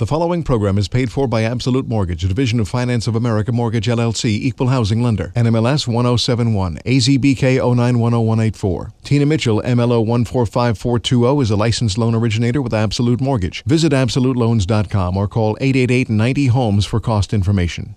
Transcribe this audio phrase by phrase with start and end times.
[0.00, 3.52] The following program is paid for by Absolute Mortgage, a division of Finance of America
[3.52, 5.30] Mortgage LLC, equal housing lender.
[5.36, 8.92] NMLS 1071, AZBK 0910184.
[9.04, 13.62] Tina Mitchell, MLO 145420, is a licensed loan originator with Absolute Mortgage.
[13.64, 17.94] Visit AbsoluteLoans.com or call 888 90 Homes for cost information.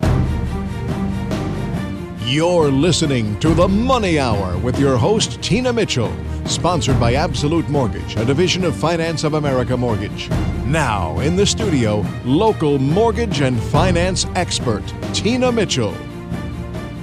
[2.26, 6.12] You're listening to The Money Hour with your host, Tina Mitchell,
[6.46, 10.30] sponsored by Absolute Mortgage, a division of Finance of America Mortgage.
[10.66, 14.83] Now, in the studio, local mortgage and finance expert,
[15.14, 15.94] Tina Mitchell.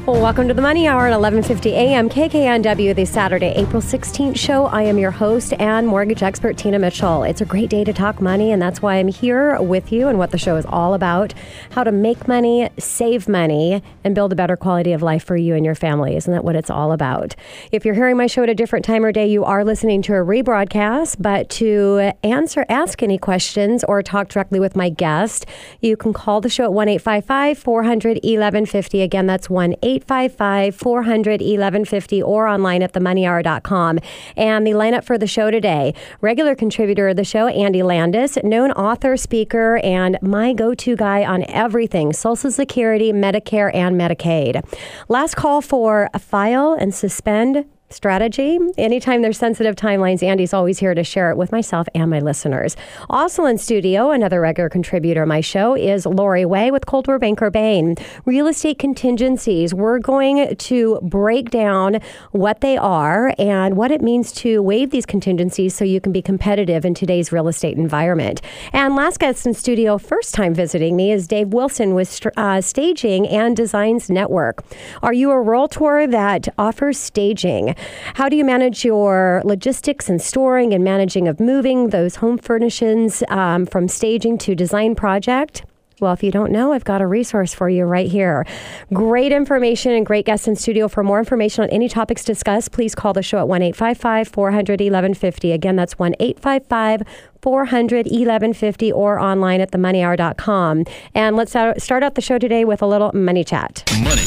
[0.07, 2.09] Well, welcome to the Money Hour at 11:50 a.m.
[2.09, 4.65] KKNW, the Saturday, April 16th show.
[4.65, 7.23] I am your host and mortgage expert Tina Mitchell.
[7.23, 10.19] It's a great day to talk money, and that's why I'm here with you and
[10.19, 11.35] what the show is all about:
[11.73, 15.55] how to make money, save money, and build a better quality of life for you
[15.55, 16.17] and your family.
[16.17, 17.37] Isn't that what it's all about?
[17.71, 20.15] If you're hearing my show at a different time or day, you are listening to
[20.15, 21.17] a rebroadcast.
[21.21, 25.45] But to answer, ask any questions, or talk directly with my guest,
[25.83, 32.23] you can call the show at one 400 1150 Again, that's one 855 400 1150
[32.23, 33.99] or online at themoneyhour.com.
[34.37, 38.73] And the lineup for the show today regular contributor of the show, Andy Landis, known
[38.73, 44.63] author, speaker, and my go to guy on everything Social Security, Medicare, and Medicaid.
[45.09, 48.59] Last call for a file and suspend strategy.
[48.79, 52.77] Anytime there's sensitive timelines, Andy's always here to share it with myself and my listeners.
[53.09, 57.97] Also in studio, another regular contributor my show is Lori Way with Coldwell Banker Bain.
[58.25, 59.75] Real estate contingencies.
[59.75, 65.07] We're going to break down what they are and what it means to waive these
[65.07, 68.41] contingencies so you can be competitive in today's real estate environment.
[68.73, 73.27] And last guest in studio, first time visiting me, is Dave Wilson with uh, Staging
[73.27, 74.65] and Designs Network.
[75.03, 77.75] Are you a realtor that offers staging?
[78.15, 83.23] How do you manage your logistics and storing and managing of moving those home furnishings
[83.29, 85.65] um, from staging to design project?
[86.01, 88.47] Well, if you don't know, I've got a resource for you right here.
[88.93, 90.89] Great information and great guests in studio.
[90.89, 94.81] For more information on any topics discussed, please call the show at 1 855 400
[94.81, 95.53] 1150.
[95.53, 97.03] Again, that's 1 855
[97.43, 100.85] 400 1150 or online at themoneyhour.com.
[101.15, 103.85] And let's start out the show today with a little money chat.
[104.03, 104.25] Money.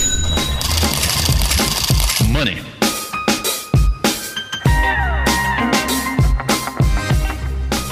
[2.31, 2.72] Money.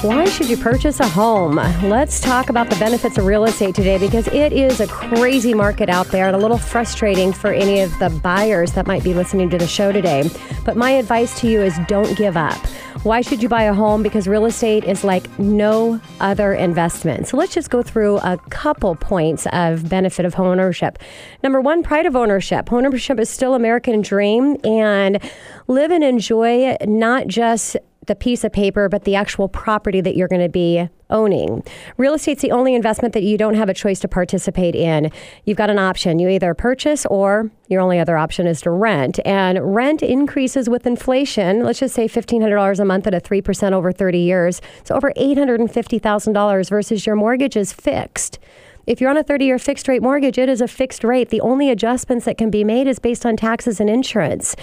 [0.01, 1.57] Why should you purchase a home?
[1.83, 5.89] Let's talk about the benefits of real estate today because it is a crazy market
[5.89, 9.51] out there and a little frustrating for any of the buyers that might be listening
[9.51, 10.27] to the show today.
[10.65, 12.57] But my advice to you is don't give up.
[13.03, 14.01] Why should you buy a home?
[14.01, 17.27] Because real estate is like no other investment.
[17.27, 20.97] So let's just go through a couple points of benefit of home ownership.
[21.43, 22.69] Number one, pride of ownership.
[22.69, 25.19] Home ownership is still American dream and
[25.67, 30.27] live and enjoy not just the piece of paper, but the actual property that you're
[30.27, 31.63] going to be owning.
[31.97, 35.11] Real estate's the only investment that you don't have a choice to participate in.
[35.45, 36.17] You've got an option.
[36.17, 39.19] You either purchase or your only other option is to rent.
[39.25, 41.63] And rent increases with inflation.
[41.63, 44.61] Let's just say $1,500 a month at a 3% over 30 years.
[44.83, 48.39] So over $850,000 versus your mortgage is fixed.
[48.87, 51.29] If you're on a 30 year fixed rate mortgage, it is a fixed rate.
[51.29, 54.55] The only adjustments that can be made is based on taxes and insurance.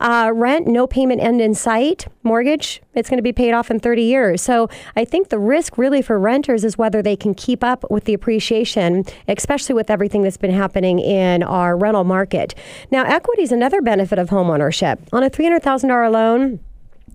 [0.00, 2.06] Uh, rent, no payment end in sight.
[2.22, 4.42] Mortgage, it's going to be paid off in 30 years.
[4.42, 8.04] So I think the risk really for renters is whether they can keep up with
[8.04, 12.54] the appreciation, especially with everything that's been happening in our rental market.
[12.90, 14.98] Now, equity is another benefit of homeownership.
[15.12, 16.60] On a $300,000 loan,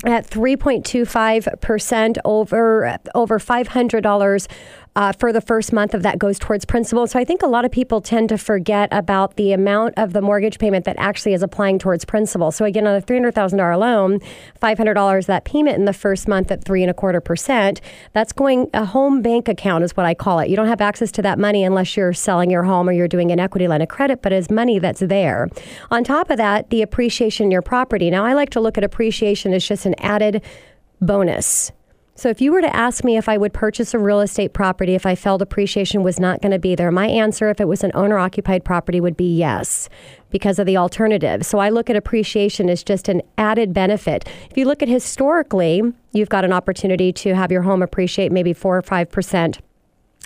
[0.03, 4.47] at 3.25% over over $500
[4.95, 7.05] uh, for the first month of that goes towards principal.
[7.07, 10.21] So I think a lot of people tend to forget about the amount of the
[10.21, 12.51] mortgage payment that actually is applying towards principal.
[12.51, 14.19] So again, on a three hundred thousand dollar loan,
[14.59, 17.81] five hundred dollars that payment in the first month at three and a quarter percent.
[18.13, 20.49] That's going a home bank account is what I call it.
[20.49, 23.31] You don't have access to that money unless you're selling your home or you're doing
[23.31, 25.49] an equity line of credit, but it's money that's there.
[25.91, 28.09] On top of that, the appreciation in your property.
[28.09, 30.41] Now I like to look at appreciation as just an added
[31.01, 31.71] bonus.
[32.17, 34.95] So, if you were to ask me if I would purchase a real estate property
[34.95, 37.83] if I felt appreciation was not going to be there, my answer, if it was
[37.83, 39.89] an owner occupied property, would be yes
[40.29, 41.45] because of the alternative.
[41.45, 44.29] So, I look at appreciation as just an added benefit.
[44.49, 45.81] If you look at historically,
[46.13, 49.59] you've got an opportunity to have your home appreciate maybe 4 or 5%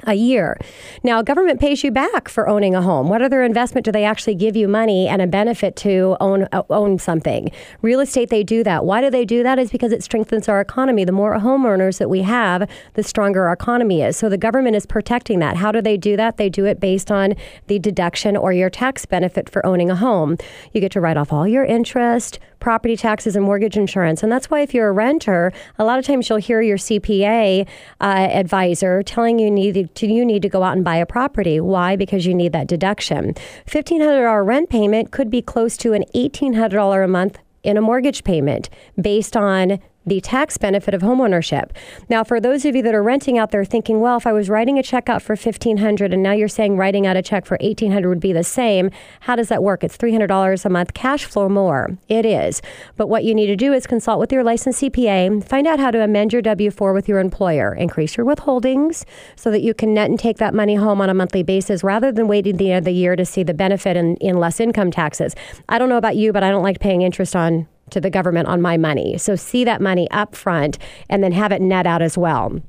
[0.06, 0.58] a year.
[1.04, 3.10] Now, government pays you back for owning a home.
[3.10, 6.64] What other investment do they actually give you money and a benefit to own uh,
[6.70, 7.52] own something?
[7.82, 8.86] Real estate, they do that.
[8.86, 9.60] Why do they do that?
[9.60, 11.04] Is because it strengthens our economy.
[11.04, 14.18] The more homeowners that we have, the stronger our economy is.
[14.18, 15.58] So the government is protecting that.
[15.58, 16.38] How do they do that?
[16.38, 17.36] They do it based on
[17.68, 20.38] the deduction or your tax benefit for owning a home.
[20.74, 24.24] You get to write off all your interest, property taxes and mortgage insurance.
[24.24, 27.68] And that's why if you're a renter, a lot of times you'll hear your CPA
[28.02, 31.60] uh, advisor telling you need to you need to go out and buy a property.
[31.60, 31.96] Why?
[31.96, 33.36] Because you need that deduction.
[33.66, 37.40] Fifteen hundred dollar rent payment could be close to an eighteen hundred dollar a month
[37.64, 38.70] in a mortgage payment
[39.00, 39.80] based on
[40.10, 41.72] the tax benefit of homeownership.
[42.10, 44.50] Now, for those of you that are renting out there thinking, well, if I was
[44.50, 47.58] writing a check out for 1500 and now you're saying writing out a check for
[47.62, 48.92] 1800 would be the same,
[49.22, 49.84] how does that work?
[49.84, 51.98] It's $300 a month cash flow more.
[52.08, 52.62] It is.
[52.98, 55.92] But what you need to do is consult with your licensed CPA, find out how
[55.92, 60.10] to amend your W4 with your employer, increase your withholdings so that you can net
[60.10, 62.86] and take that money home on a monthly basis rather than waiting the end of
[62.86, 65.36] the year to see the benefit in, in less income taxes.
[65.68, 68.48] I don't know about you, but I don't like paying interest on to the government
[68.48, 69.18] on my money.
[69.18, 70.78] So see that money up front
[71.10, 72.60] and then have it net out as well.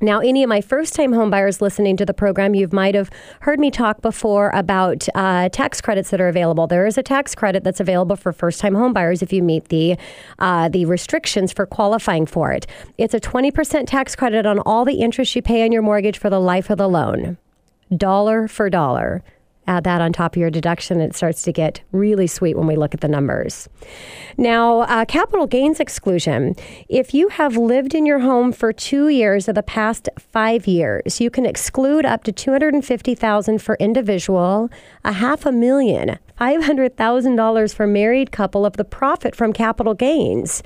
[0.00, 3.60] Now, any of my first time homebuyers listening to the program, you might have heard
[3.60, 6.66] me talk before about uh, tax credits that are available.
[6.66, 9.96] There is a tax credit that's available for first time homebuyers if you meet the,
[10.40, 12.66] uh, the restrictions for qualifying for it.
[12.98, 16.28] It's a 20% tax credit on all the interest you pay on your mortgage for
[16.28, 17.38] the life of the loan,
[17.96, 19.22] dollar for dollar
[19.66, 22.76] add that on top of your deduction, it starts to get really sweet when we
[22.76, 23.68] look at the numbers.
[24.36, 26.56] Now, uh, capital gains exclusion.
[26.88, 31.20] If you have lived in your home for two years of the past five years,
[31.20, 34.70] you can exclude up to two hundred and fifty thousand for individual,
[35.04, 39.52] a half a million, five hundred thousand dollars for married couple of the profit from
[39.52, 40.62] capital gains.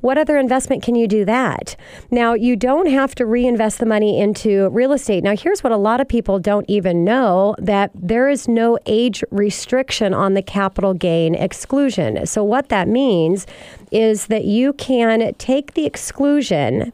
[0.00, 1.76] What other investment can you do that?
[2.10, 5.22] Now, you don't have to reinvest the money into real estate.
[5.22, 9.22] Now, here's what a lot of people don't even know that there is no age
[9.30, 12.26] restriction on the capital gain exclusion.
[12.26, 13.46] So, what that means
[13.90, 16.92] is that you can take the exclusion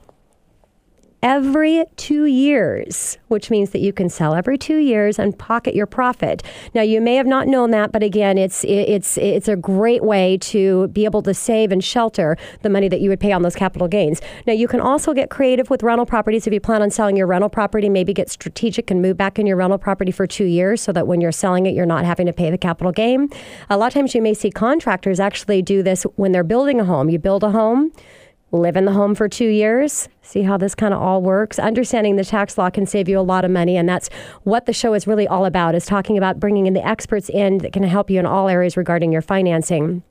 [1.22, 5.86] every two years, which means that you can sell every two years and pocket your
[5.86, 6.42] profit.
[6.74, 10.38] Now, you may have not known that, but again, it's it's it's a great way
[10.38, 13.56] to be able to save and shelter the money that you would pay on those
[13.56, 14.20] capital gains.
[14.46, 17.26] Now, you can also get creative with rental properties if you plan on selling your
[17.26, 17.88] rental property.
[17.88, 21.06] Maybe get strategic and move back in your rental property for two years, so that
[21.06, 23.28] when you're selling it, you're not having to pay the capital gain.
[23.70, 26.84] A lot of times, you may see contractors actually do this when they're building a
[26.84, 27.08] home.
[27.08, 27.92] You build a home
[28.52, 30.08] live in the home for two years.
[30.22, 31.58] See how this kind of all works.
[31.58, 34.08] Understanding the tax law can save you a lot of money, and that's
[34.44, 37.58] what the show is really all about: is talking about bringing in the experts in
[37.58, 40.02] that can help you in all areas regarding your financing.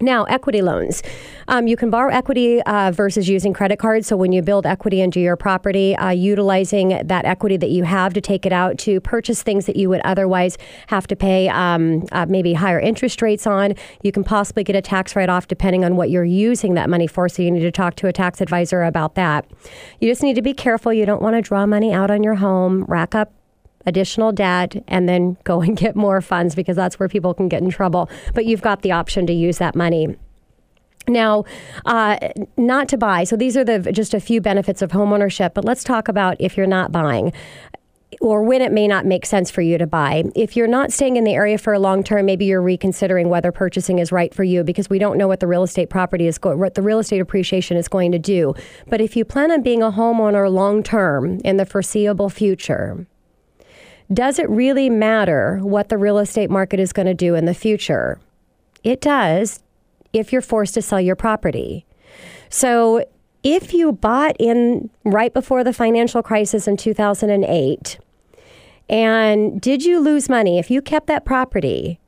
[0.00, 1.02] Now, equity loans.
[1.48, 4.06] Um, you can borrow equity uh, versus using credit cards.
[4.06, 8.12] So, when you build equity into your property, uh, utilizing that equity that you have
[8.14, 10.58] to take it out to purchase things that you would otherwise
[10.88, 14.82] have to pay um, uh, maybe higher interest rates on, you can possibly get a
[14.82, 17.28] tax write off depending on what you're using that money for.
[17.28, 19.46] So, you need to talk to a tax advisor about that.
[20.00, 20.92] You just need to be careful.
[20.92, 23.32] You don't want to draw money out on your home, rack up
[23.86, 27.62] additional debt, and then go and get more funds because that's where people can get
[27.62, 28.10] in trouble.
[28.34, 30.16] But you've got the option to use that money.
[31.08, 31.44] Now,
[31.84, 32.18] uh,
[32.56, 33.24] not to buy.
[33.24, 35.54] So these are the just a few benefits of homeownership.
[35.54, 37.32] But let's talk about if you're not buying
[38.20, 40.24] or when it may not make sense for you to buy.
[40.34, 43.52] If you're not staying in the area for a long term, maybe you're reconsidering whether
[43.52, 46.38] purchasing is right for you because we don't know what the real estate property is
[46.42, 48.54] what the real estate appreciation is going to do.
[48.88, 53.06] But if you plan on being a homeowner long term in the foreseeable future,
[54.12, 57.54] does it really matter what the real estate market is going to do in the
[57.54, 58.18] future?
[58.84, 59.60] It does
[60.12, 61.84] if you're forced to sell your property.
[62.48, 63.04] So,
[63.42, 67.98] if you bought in right before the financial crisis in 2008,
[68.88, 70.58] and did you lose money?
[70.58, 72.00] If you kept that property,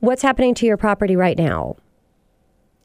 [0.00, 1.76] what's happening to your property right now?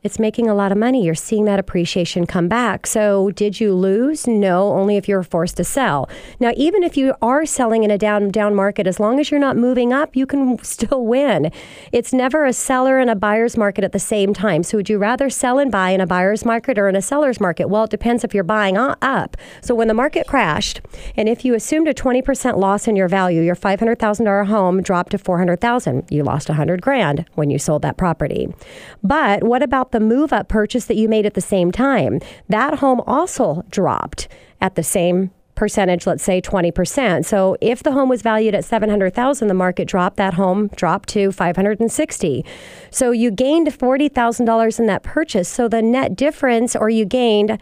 [0.05, 1.03] It's making a lot of money.
[1.03, 2.85] You're seeing that appreciation come back.
[2.85, 4.27] So, did you lose?
[4.27, 6.07] No, only if you're forced to sell.
[6.39, 9.39] Now, even if you are selling in a down down market, as long as you're
[9.39, 11.51] not moving up, you can still win.
[11.91, 14.61] It's never a seller and a buyer's market at the same time.
[14.63, 17.39] So, would you rather sell and buy in a buyer's market or in a seller's
[17.39, 17.67] market?
[17.67, 19.37] Well, it depends if you're buying up.
[19.61, 20.81] So, when the market crashed,
[21.17, 25.17] and if you assumed a 20% loss in your value, your $500,000 home dropped to
[25.17, 26.05] 400,000.
[26.09, 28.53] You lost 100 grand when you sold that property.
[29.01, 32.19] But what about the move up purchase that you made at the same time.
[32.49, 34.27] That home also dropped
[34.59, 37.23] at the same percentage, let's say 20%.
[37.23, 41.31] So if the home was valued at 700,000, the market dropped, that home dropped to
[41.31, 42.43] 560.
[42.91, 45.47] So you gained $40,000 in that purchase.
[45.47, 47.57] So the net difference or you gained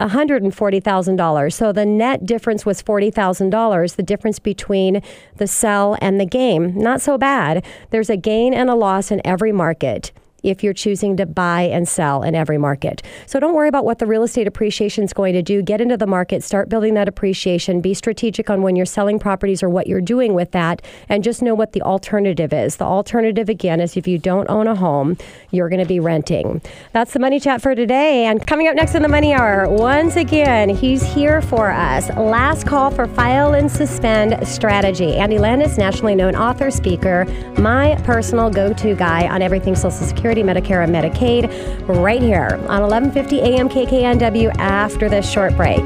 [0.00, 1.52] $140,000.
[1.52, 5.02] So the net difference was $40,000, the difference between
[5.36, 6.78] the sell and the gain.
[6.78, 7.62] Not so bad.
[7.90, 10.10] There's a gain and a loss in every market
[10.46, 13.02] if you're choosing to buy and sell in every market.
[13.26, 15.60] So don't worry about what the real estate appreciation is going to do.
[15.62, 19.62] Get into the market, start building that appreciation, be strategic on when you're selling properties
[19.62, 22.76] or what you're doing with that, and just know what the alternative is.
[22.76, 25.16] The alternative, again, is if you don't own a home,
[25.50, 26.62] you're going to be renting.
[26.92, 28.24] That's the money chat for today.
[28.26, 32.08] And coming up next in the money hour, once again, he's here for us.
[32.10, 35.16] Last call for file and suspend strategy.
[35.16, 37.24] Andy Landis, nationally known author, speaker,
[37.58, 41.50] my personal go to guy on everything Social Security, Medicare, and Medicaid,
[41.88, 45.82] right here on 1150 AM KKNW after this short break.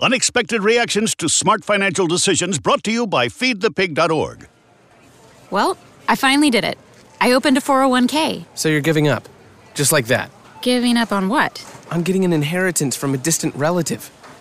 [0.00, 4.48] Unexpected reactions to smart financial decisions brought to you by feedthepig.org.
[5.52, 6.76] Well, I finally did it.
[7.20, 8.46] I opened a 401k.
[8.56, 9.28] So you're giving up?
[9.74, 10.32] Just like that?
[10.60, 11.64] Giving up on what?
[11.92, 14.10] On getting an inheritance from a distant relative.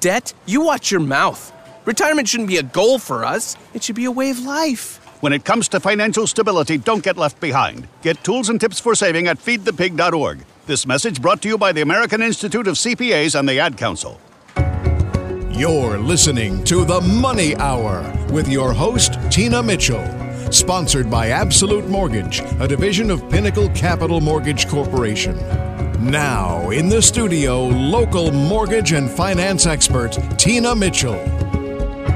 [0.00, 0.32] Debt?
[0.46, 1.52] You watch your mouth.
[1.84, 5.00] Retirement shouldn't be a goal for us, it should be a way of life.
[5.20, 7.88] When it comes to financial stability, don't get left behind.
[8.02, 10.44] Get tools and tips for saving at feedthepig.org.
[10.66, 14.20] This message brought to you by the American Institute of CPAs and the Ad Council.
[15.50, 20.27] You're listening to The Money Hour with your host, Tina Mitchell.
[20.50, 25.36] Sponsored by Absolute Mortgage, a division of Pinnacle Capital Mortgage Corporation.
[26.02, 31.22] Now, in the studio, local mortgage and finance expert, Tina Mitchell.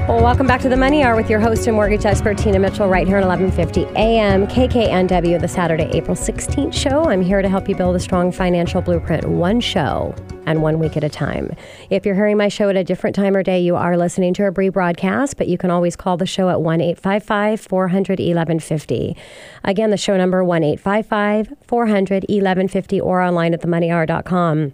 [0.07, 2.89] Well, welcome back to the Money Hour with your host and mortgage expert, Tina Mitchell,
[2.89, 7.05] right here at 1150 AM KKNW, the Saturday, April 16th show.
[7.05, 10.97] I'm here to help you build a strong financial blueprint, one show and one week
[10.97, 11.55] at a time.
[11.89, 14.45] If you're hearing my show at a different time or day, you are listening to
[14.45, 19.17] a rebroadcast, but you can always call the show at 1 855 400 1150.
[19.63, 24.73] Again, the show number 1 855 400 1150 or online at themoneyhour.com.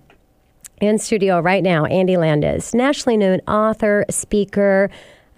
[0.81, 4.89] In studio right now, Andy Landis, nationally known author, speaker,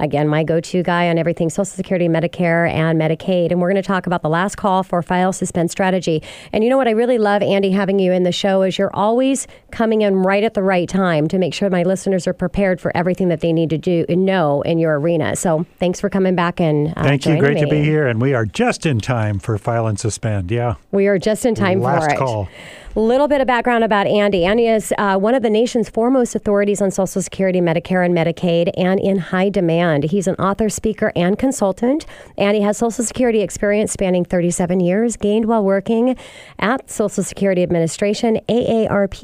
[0.02, 3.52] Again, my go to guy on everything Social Security, Medicare, and Medicaid.
[3.52, 6.24] And we're going to talk about the last call for file suspend strategy.
[6.52, 6.88] And you know what?
[6.88, 10.44] I really love, Andy, having you in the show is you're always coming in right
[10.44, 13.54] at the right time to make sure my listeners are prepared for everything that they
[13.54, 15.36] need to do and know in your arena.
[15.36, 17.38] So thanks for coming back and uh, Thank you.
[17.38, 17.62] Great me.
[17.62, 18.08] to be here.
[18.08, 20.50] And we are just in time for file and suspend.
[20.50, 20.76] Yeah.
[20.92, 22.18] We are just in time last for it.
[22.18, 22.50] call.
[22.94, 24.44] A little bit of background about Andy.
[24.44, 28.70] Andy is uh, one of the nation's foremost authorities on Social Security, Medicare, and Medicaid,
[28.76, 30.04] and in high demand.
[30.04, 32.06] He's an author, speaker, and consultant.
[32.38, 36.18] Andy has Social Security experience spanning 37 years, gained while working
[36.60, 39.22] at Social Security Administration, AARP,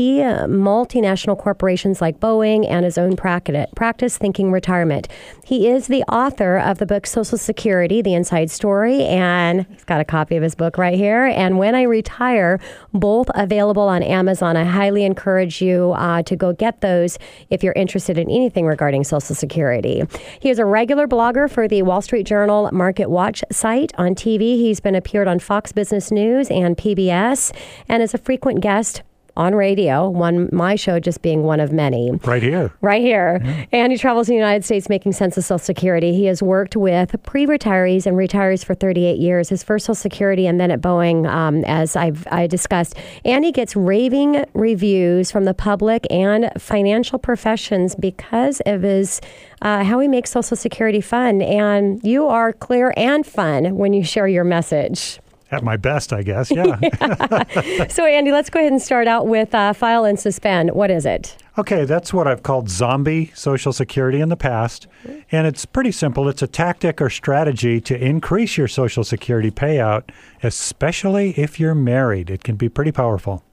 [0.48, 5.10] multinational corporations like Boeing, and his own practice, practice Thinking Retirement.
[5.44, 10.00] He is the author of the book Social Security, The Inside Story, and he's got
[10.00, 11.26] a copy of his book right here.
[11.26, 12.62] And When I Retire,
[12.94, 14.56] both available on Amazon.
[14.56, 17.18] I highly encourage you uh, to go get those
[17.50, 20.04] if you're interested in anything regarding Social Security.
[20.40, 24.58] He is a regular blogger for the Wall Street Journal Market Watch site on TV.
[24.58, 27.54] He's been appeared on Fox Business News and PBS
[27.90, 29.02] and is a frequent guest
[29.38, 32.12] on radio, one my show just being one of many.
[32.24, 32.74] Right here.
[32.82, 33.42] Right here.
[33.72, 36.14] And he travels in the United States making sense of Social Security.
[36.14, 40.48] He has worked with pre retirees and retirees for 38 years, his first Social Security
[40.48, 42.96] and then at Boeing, um, as I've I discussed.
[43.24, 49.22] And he gets raving reviews from the public and financial professions because of his
[49.62, 51.42] uh, how he makes Social Security fun.
[51.42, 55.20] And you are clear and fun when you share your message.
[55.50, 56.52] At my best, I guess.
[56.58, 57.88] Yeah.
[57.88, 60.72] So, Andy, let's go ahead and start out with uh, file and suspend.
[60.72, 61.38] What is it?
[61.58, 64.88] Okay, that's what I've called zombie Social Security in the past.
[65.32, 66.28] And it's pretty simple.
[66.30, 70.10] It's a tactic or strategy to increase your Social Security payout,
[70.44, 72.30] especially if you're married.
[72.30, 73.44] It can be pretty powerful.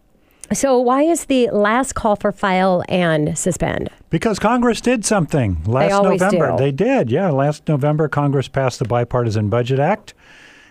[0.52, 3.88] So, why is the last call for file and suspend?
[4.10, 6.50] Because Congress did something last always November.
[6.52, 6.56] do.
[6.58, 7.30] They did, yeah.
[7.30, 10.12] Last November, Congress passed the Bipartisan Budget Act.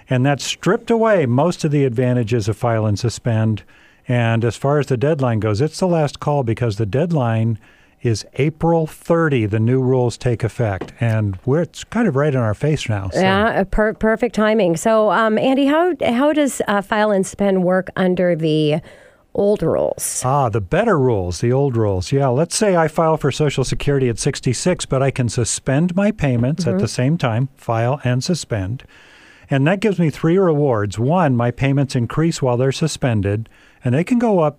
[0.09, 3.63] And that stripped away most of the advantages of file and suspend.
[4.07, 7.57] And as far as the deadline goes, it's the last call because the deadline
[8.01, 9.45] is April 30.
[9.45, 13.09] The new rules take effect, and we're it's kind of right in our face now.
[13.09, 13.21] So.
[13.21, 14.75] Yeah, per- perfect timing.
[14.75, 18.81] So, um, Andy, how how does uh, file and suspend work under the
[19.33, 20.21] old rules?
[20.25, 22.11] Ah, the better rules, the old rules.
[22.11, 26.11] Yeah, let's say I file for Social Security at 66, but I can suspend my
[26.11, 26.75] payments Mm-hmm.
[26.75, 28.83] at the same time, file and suspend.
[29.53, 30.97] And that gives me three rewards.
[30.97, 33.47] One, my payments increase while they're suspended,
[33.85, 34.57] and they can go up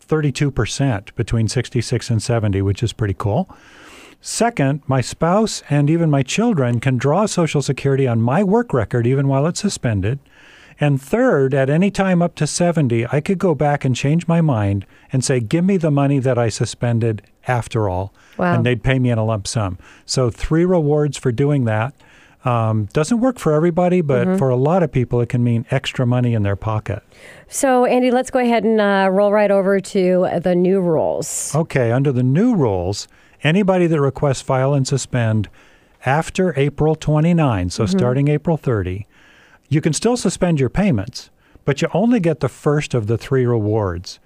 [0.00, 3.54] 32% between 66 and 70, which is pretty cool.
[4.22, 9.06] Second, my spouse and even my children can draw Social Security on my work record
[9.06, 10.18] even while it's suspended.
[10.80, 14.40] And third, at any time up to 70, I could go back and change my
[14.40, 18.14] mind and say, give me the money that I suspended after all.
[18.38, 18.54] Wow.
[18.54, 19.76] And they'd pay me in a lump sum.
[20.06, 21.92] So, three rewards for doing that.
[22.44, 26.06] Um, doesn't work for everybody, but for a lot of people, it can mean extra
[26.06, 27.02] money in their pocket.
[27.48, 31.54] So, Andy, let's go ahead and uh, roll right over to the new rules.
[31.54, 33.08] Okay, under the new rules,
[33.42, 35.48] anybody that requests file and suspend
[36.04, 39.06] after April 29, so starting April 30,
[39.70, 41.30] you can still suspend your payments,
[41.64, 44.20] but you only get the first of the three rewards.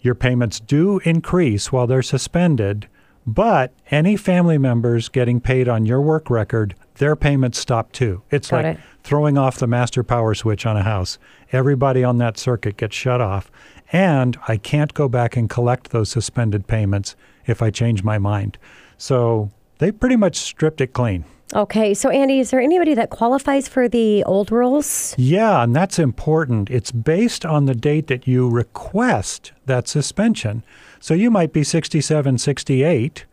[0.00, 2.86] Your payments do increase while they're suspended,
[3.26, 8.22] but any family members getting paid on your work record, their payments stop too.
[8.30, 8.80] It's Got like it.
[9.02, 11.18] throwing off the master power switch on a house.
[11.52, 13.50] Everybody on that circuit gets shut off.
[13.92, 17.14] And I can't go back and collect those suspended payments
[17.46, 18.56] if I change my mind.
[18.96, 21.24] So they pretty much stripped it clean.
[21.54, 25.14] Okay, so Andy, is there anybody that qualifies for the old rules?
[25.18, 26.70] Yeah, and that's important.
[26.70, 30.64] It's based on the date that you request that suspension.
[31.02, 33.26] So you might be 67, 68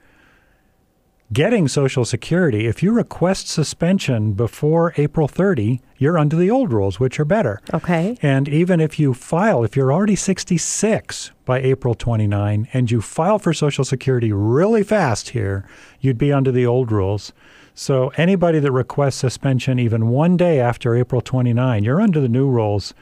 [1.31, 2.65] getting Social Security.
[2.65, 7.61] If you request suspension before April 30, you're under the old rules, which are better.
[7.71, 8.17] Okay.
[8.23, 13.37] And even if you file, if you're already 66 by April 29 and you file
[13.37, 15.63] for Social Security really fast here,
[15.99, 17.33] you'd be under the old rules.
[17.75, 22.49] So anybody that requests suspension even one day after April 29, you're under the new
[22.49, 22.95] rules.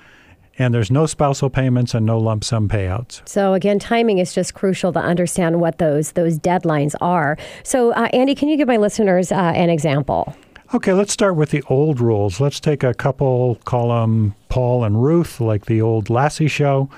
[0.60, 3.28] And there's no spousal payments and no lump sum payouts.
[3.28, 7.38] So again, timing is just crucial to understand what those those deadlines are.
[7.64, 10.36] So, uh, Andy, can you give my listeners uh, an example?
[10.74, 12.42] Okay, let's start with the old rules.
[12.42, 16.90] Let's take a couple, call them Paul and Ruth, like the old Lassie show.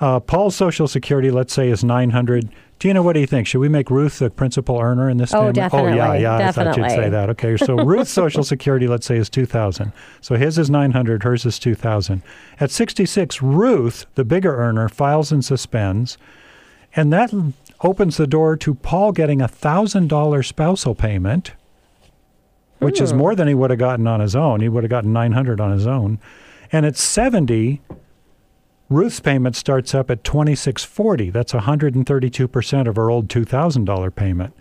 [0.00, 2.48] Uh, Paul's Social Security, let's say, is 900.
[2.80, 3.46] Gina, what do you think?
[3.46, 5.52] Should we make Ruth the principal earner in this Oh, family?
[5.52, 6.48] definitely, Oh, yeah, yeah.
[6.48, 7.28] I thought you'd say that.
[7.30, 9.92] Okay, so Ruth's Social Security, let's say, is 2,000.
[10.22, 12.22] So his is 900, hers is 2,000.
[12.58, 16.16] At 66, Ruth, the bigger earner, files and suspends,
[16.96, 17.32] and that
[17.82, 21.52] opens the door to Paul getting a $1,000 spousal payment
[22.80, 23.18] which is hmm.
[23.18, 24.60] more than he would have gotten on his own.
[24.60, 26.18] He would have gotten 900 on his own.
[26.72, 27.80] And at 70,
[28.90, 31.30] Ruth's payment starts up at 2640.
[31.30, 34.52] That's 132% of her old $2,000 payment.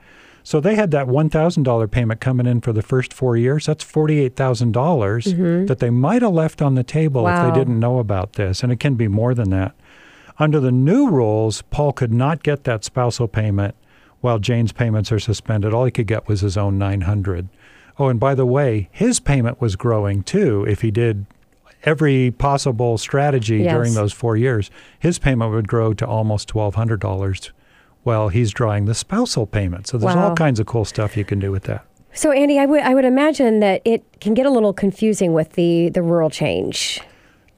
[0.44, 3.66] So they had that $1,000 payment coming in for the first 4 years.
[3.66, 5.66] That's $48,000 mm-hmm.
[5.66, 8.72] that they might have left on the table if they didn't know about this, and
[8.72, 9.76] it can be more than that.
[10.38, 13.76] Under the new rules, Paul could not get that spousal payment
[14.22, 15.74] while Jane's payments are suspended.
[15.74, 17.50] All he could get was his own 900.
[17.98, 21.26] Oh, and by the way, his payment was growing too if he did
[21.84, 23.74] every possible strategy Yes.
[23.74, 24.70] during those 4 years.
[25.00, 27.52] His payment would grow to almost $1200
[28.04, 29.88] while he's drawing the spousal payment.
[29.88, 30.30] So there's Wow.
[30.30, 31.84] all kinds of cool stuff you can do with that.
[32.14, 35.52] So, Andy, I would I would imagine that it can get a little confusing with
[35.54, 37.02] the the rural change.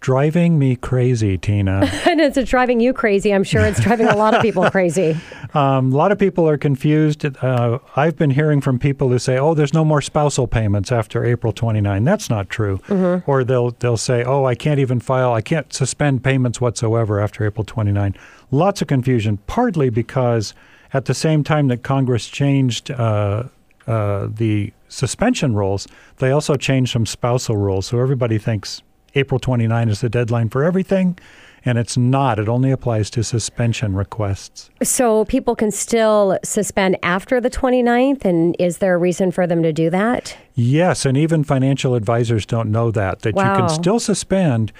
[0.01, 1.87] Driving me crazy, Tina.
[2.07, 3.31] And it's driving you crazy.
[3.33, 5.15] I'm sure it's driving a lot of people crazy.
[5.53, 7.23] Um, a lot of people are confused.
[7.23, 11.23] Uh, I've been hearing from people who say, "Oh, there's no more spousal payments after
[11.23, 12.79] April 29." That's not true.
[13.27, 15.33] Or they'll they'll say, "Oh, I can't even file.
[15.33, 18.15] I can't suspend payments whatsoever after April 29."
[18.49, 19.37] Lots of confusion.
[19.45, 20.55] Partly because
[20.93, 23.43] at the same time that Congress changed uh,
[23.87, 25.87] uh, the suspension rules,
[26.17, 27.85] they also changed some spousal rules.
[27.85, 28.81] So everybody thinks
[29.15, 31.17] April 29 is the deadline for everything.
[31.63, 32.39] And it's not.
[32.39, 34.71] It only applies to suspension requests.
[34.82, 39.62] So people can still suspend after the 29th, and is there a reason for them
[39.62, 40.36] to do that?
[40.56, 44.71] Yes, and even financial advisors don't know that that you can still suspend,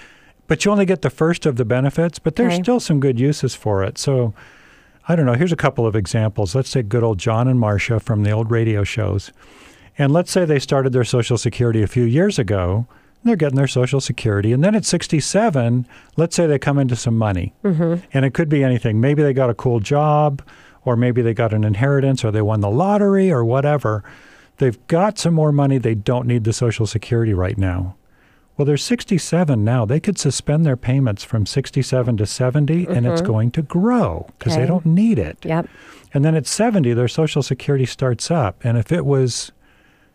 [0.48, 2.62] but you only get the first of the benefits, but there's Okay.
[2.64, 3.96] still some good uses for it.
[3.96, 4.34] So
[5.06, 6.52] I don't know, here's a couple of examples.
[6.56, 9.30] Let's take good old John and Marcia from the old radio shows.
[9.98, 12.86] And let's say they started their social security a few years ago.
[13.24, 14.52] They're getting their social security.
[14.52, 17.54] And then at 67, let's say they come into some money.
[17.64, 18.04] Mm-hmm.
[18.12, 19.00] And it could be anything.
[19.00, 20.42] Maybe they got a cool job,
[20.84, 24.02] or maybe they got an inheritance, or they won the lottery, or whatever.
[24.58, 25.78] They've got some more money.
[25.78, 27.96] They don't need the social security right now.
[28.56, 29.86] Well, they're 67 now.
[29.86, 34.54] They could suspend their payments from 67 to 70, and it's going to grow because
[34.54, 34.72] they Mm-hmm.
[34.72, 35.38] Don't need it.
[35.44, 35.68] Yep.
[36.14, 38.62] And then at 70, their Social Security starts up.
[38.64, 39.52] And if it was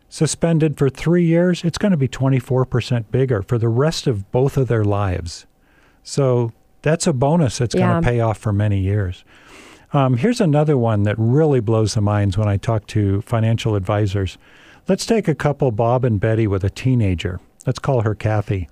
[0.09, 4.57] suspended for three years, it's going to be 24% bigger for the rest of both
[4.57, 5.45] of their lives.
[6.03, 7.87] So that's a bonus that's Yeah.
[7.91, 9.23] going to pay off for many years.
[9.93, 14.37] Um, here's another one that really blows the minds when I talk to financial advisors.
[14.87, 17.39] Let's take a couple, Bob and Betty, with a teenager.
[17.65, 18.69] Let's call her Kathy.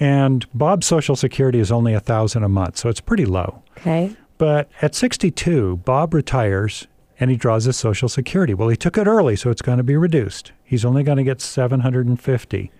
[0.00, 3.62] And Bob's Social Security is only a thousand a month, so it's pretty low.
[3.78, 4.16] Okay.
[4.38, 6.86] But at 62, Bob retires
[7.22, 8.52] and he draws his Social Security.
[8.52, 10.50] Well, he took it early, so it's going to be reduced.
[10.64, 12.72] He's only going to get 750.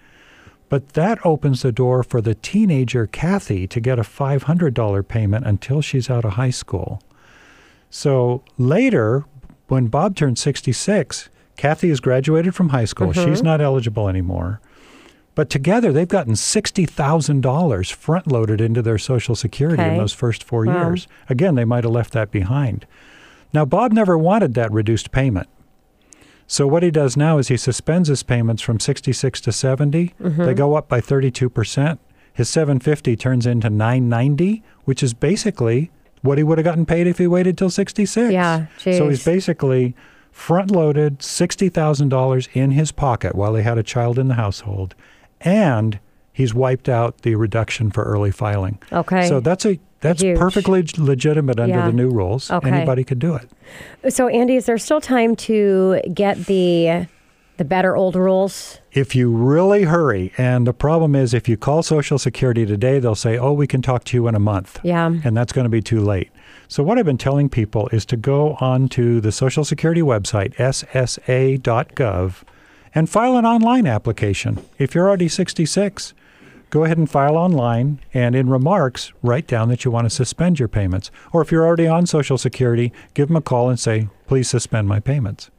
[0.68, 5.80] But that opens the door for the teenager Kathy to get a $500 payment until
[5.80, 7.00] she's out of high school.
[7.88, 9.26] So later,
[9.68, 13.12] when Bob turns 66, Kathy has graduated from high school.
[13.12, 13.24] Mm-hmm.
[13.30, 14.60] She's not eligible anymore.
[15.36, 20.66] But together, they've gotten $60,000 front loaded into their Social Security in those first four
[20.66, 20.88] Wow.
[20.88, 21.06] years.
[21.28, 22.86] Again, they might have left that behind.
[23.52, 25.48] Now, Bob never wanted that reduced payment.
[26.46, 30.14] So, what he does now is he suspends his payments from 66 to 70.
[30.20, 30.44] Mm-hmm.
[30.44, 31.98] They go up by 32%.
[32.34, 35.90] His 750 turns into 990, which is basically
[36.22, 38.32] what he would have gotten paid if he waited till 66.
[38.32, 39.94] Yeah, So he's basically
[40.30, 44.94] front loaded $60,000 in his pocket while he had a child in the household.
[45.40, 45.98] And
[46.32, 48.78] he's wiped out the reduction for early filing.
[48.92, 49.28] Okay.
[49.28, 50.36] So that's a that's Huge.
[50.38, 51.86] perfectly legitimate under Yeah.
[51.86, 52.50] the new rules.
[52.50, 52.68] Okay.
[52.70, 53.48] Anybody could do it.
[54.12, 57.06] So, Andy, is there still time to get the
[57.58, 58.78] the better old rules?
[58.92, 63.14] If you really hurry, and the problem is if you call Social Security today, they'll
[63.14, 65.12] say, "Oh, we can talk to you in a month." Yeah.
[65.24, 66.30] and that's going to be too late.
[66.68, 72.42] So, what I've been telling people is to go onto the Social Security website, ssa.gov,
[72.94, 74.58] and file an online application.
[74.78, 76.14] If you're already 66,
[76.72, 80.58] go ahead and file online, and in remarks, write down that you want to suspend
[80.58, 81.10] your payments.
[81.30, 84.88] Or if you're already on Social Security, give them a call and say, please suspend
[84.88, 85.50] my payments.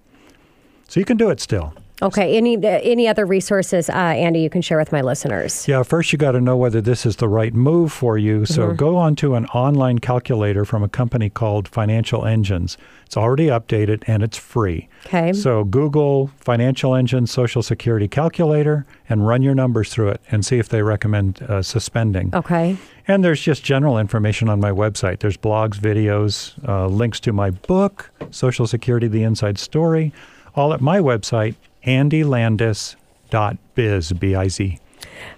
[0.89, 1.76] So, you can do it still.
[2.01, 2.36] Okay.
[2.36, 5.67] Any any other resources, uh, Andy, you can share with my listeners?
[5.67, 8.45] Yeah, first you got to know whether this is the right move for you.
[8.45, 12.77] So go onto an online calculator from a company called Financial Engines.
[13.06, 14.89] It's already updated and it's free.
[15.06, 15.34] Okay.
[15.34, 20.58] So Google Financial Engine Social Security Calculator and run your numbers through it and see
[20.58, 22.34] if they recommend uh, suspending.
[22.34, 22.75] Okay.
[23.08, 25.19] And there's just general information on my website.
[25.19, 30.12] There's blogs, videos, uh, links to my book, Social Security: The Inside Story,
[30.56, 34.80] all at my website, andylandis.biz, B-I-Z.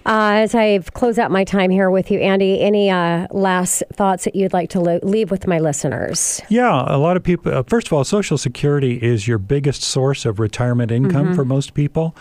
[0.04, 4.24] Uh, as I close out my time here with you, Andy, any uh, last thoughts
[4.24, 6.40] that you'd like to lo- leave with my listeners?
[6.48, 7.52] Yeah, a lot of people.
[7.52, 11.74] Uh, first of all, Social Security is your biggest source of retirement income for most
[11.74, 12.14] people,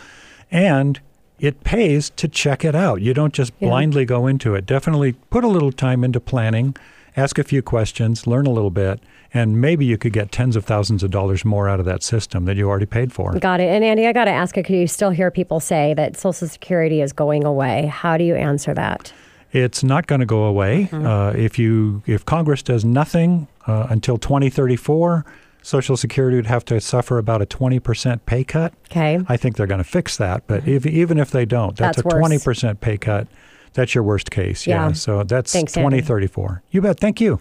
[0.51, 0.99] and
[1.39, 3.01] it pays to check it out.
[3.01, 3.69] You don't just Yeah.
[3.69, 4.65] blindly go into it.
[4.65, 6.75] Definitely put a little time into planning,
[7.17, 9.01] ask a few questions, learn a little bit,
[9.33, 12.45] and maybe you could get tens of thousands of dollars more out of that system
[12.45, 13.37] that you already paid for.
[13.39, 13.65] Got it.
[13.65, 16.47] And Andy, I got to ask you, because you still hear people say that Social
[16.47, 17.87] Security is going away.
[17.87, 19.13] How do you answer that?
[19.51, 20.89] It's not going to go away.
[20.91, 25.25] Uh, if you if Congress does nothing uh, until 2034,
[25.61, 28.73] Social Security would have to suffer about a 20% pay cut.
[28.91, 29.19] Okay.
[29.27, 30.45] I think they're going to fix that.
[30.45, 32.43] But if, even if they don't, that's, That's a worse.
[32.45, 33.27] 20% pay cut.
[33.75, 34.65] That's your worst case.
[34.65, 34.93] Yeah.
[34.93, 35.97] So that's Thanks, Andy.
[35.97, 36.63] 2034.
[36.71, 36.99] You bet.
[36.99, 37.39] Thank you.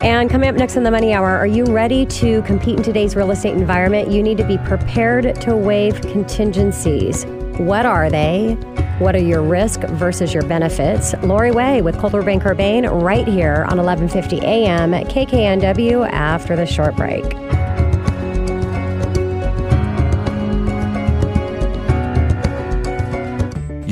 [0.00, 3.14] And coming up next in the Money Hour, are you ready to compete in today's
[3.14, 4.10] real estate environment?
[4.10, 7.26] You need to be prepared to waive contingencies.
[7.58, 8.54] What are they?
[8.98, 11.14] What are your risk versus your benefits?
[11.22, 16.66] Lori Way with Coldwell Banker Bain right here on 1150 AM at KKNW after the
[16.66, 17.24] short break.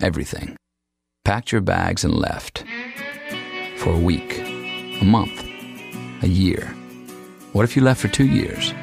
[0.00, 0.56] everything,
[1.24, 2.64] packed your bags, and left?
[3.76, 5.44] For a week, a month,
[6.24, 6.66] a year.
[7.52, 8.74] What if you left for two years?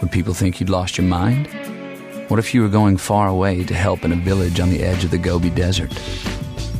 [0.00, 1.46] Would people think you'd lost your mind?
[2.28, 5.04] What if you were going far away to help in a village on the edge
[5.04, 5.92] of the Gobi Desert?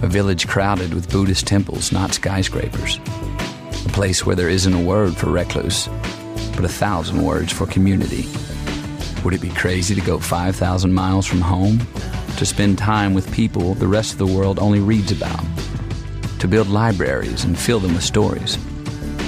[0.00, 2.98] A village crowded with Buddhist temples, not skyscrapers.
[3.84, 5.86] A place where there isn't a word for recluse,
[6.56, 8.26] but a thousand words for community.
[9.24, 11.78] Would it be crazy to go 5,000 miles from home
[12.36, 15.42] to spend time with people the rest of the world only reads about,
[16.40, 18.58] to build libraries and fill them with stories,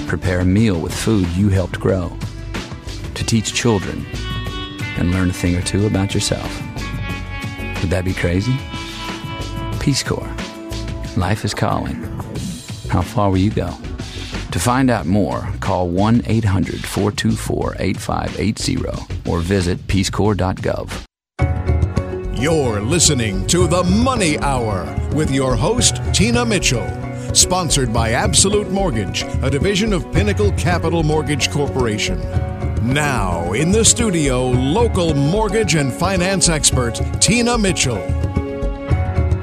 [0.06, 2.14] prepare a meal with food you helped grow,
[3.14, 4.04] to teach children
[4.98, 6.50] and learn a thing or two about yourself.
[7.80, 8.56] Would that be crazy?
[9.80, 10.35] Peace Corps.
[11.16, 12.02] Life is calling.
[12.90, 13.74] How far will you go?
[14.50, 21.05] To find out more, call 1 800 424 8580 or visit peacecorps.gov.
[22.40, 26.87] You're listening to The Money Hour with your host, Tina Mitchell.
[27.35, 32.20] Sponsored by Absolute Mortgage, a division of Pinnacle Capital Mortgage Corporation.
[32.87, 37.98] Now, in the studio, local mortgage and finance expert, Tina Mitchell.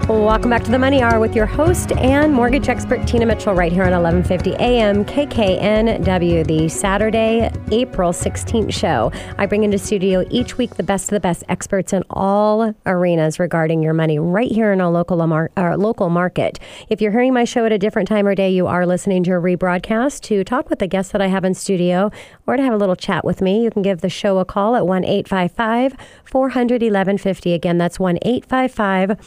[0.09, 3.71] Welcome back to the Money Hour with your host and mortgage expert Tina Mitchell right
[3.71, 9.13] here on 1150 AM KKNW, the Saturday, April 16th show.
[9.37, 13.39] I bring into studio each week the best of the best experts in all arenas
[13.39, 16.59] regarding your money right here in our local, our local market.
[16.89, 19.31] If you're hearing my show at a different time or day, you are listening to
[19.31, 22.11] a rebroadcast to talk with the guests that I have in studio
[22.45, 23.63] or to have a little chat with me.
[23.63, 27.53] You can give the show a call at 1 855 400 1150.
[27.53, 29.17] Again, that's 1 855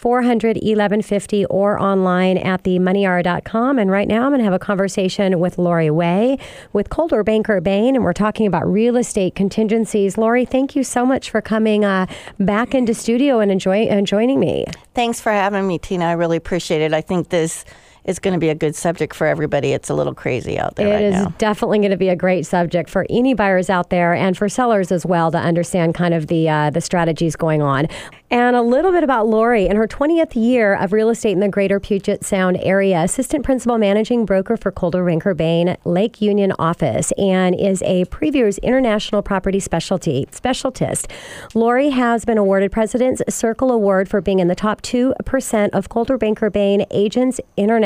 [0.00, 3.78] 400 1150 or online at themoneyhour.com.
[3.78, 6.38] And right now I'm going to have a conversation with Lori Way
[6.72, 10.16] with Coldwell Banker Bain, and we're talking about real estate contingencies.
[10.16, 12.06] Lori, thank you so much for coming uh,
[12.38, 14.64] back into studio and enjoy, and joining me.
[14.94, 16.06] Thanks for having me, Tina.
[16.06, 16.94] I really appreciate it.
[16.94, 17.66] I think this
[18.04, 19.72] is going to be a good subject for everybody.
[19.72, 21.34] It's a little crazy out there It right is now.
[21.38, 24.90] definitely going to be a great subject for any buyers out there and for sellers
[24.92, 27.88] as well to understand kind of the uh, the strategies going on.
[28.32, 31.48] And a little bit about Lori in her 20th year of real estate in the
[31.48, 37.12] greater Puget Sound area, assistant principal managing broker for Coldwell Banker Bain Lake Union office,
[37.18, 41.08] and is a Preview's international property specialty specialist.
[41.54, 46.18] Lori has been awarded President's Circle Award for being in the top 2% of Coldwell
[46.18, 47.40] Banker Bain agents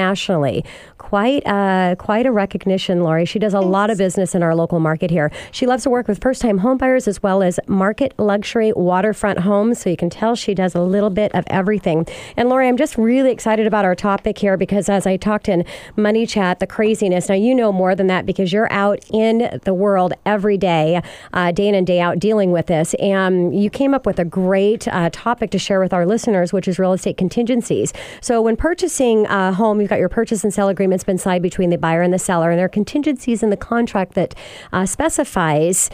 [0.05, 0.65] internationally.
[0.99, 3.25] Quite, uh, quite a recognition, Lori.
[3.25, 5.31] She does a lot of business in our local market here.
[5.53, 9.81] She loves to work with first time homebuyers as well as market luxury waterfront homes.
[9.81, 12.07] So you can tell she does a little bit of everything.
[12.37, 15.65] And Lori, I'm just really excited about our topic here because as I talked in
[15.97, 17.29] Money Chat, the craziness.
[17.29, 21.53] Now, you know more than that because you're out in the world every day, uh,
[21.53, 22.95] day in and day out, dealing with this.
[22.95, 26.67] And you came up with a great uh, topic to share with our listeners, which
[26.67, 27.93] is real estate contingencies.
[28.21, 31.71] So, when purchasing a home, you've got your purchase and sale agreements been signed between
[31.71, 34.35] the buyer and the seller, and there are contingencies in the contract that
[34.73, 35.91] uh, specifies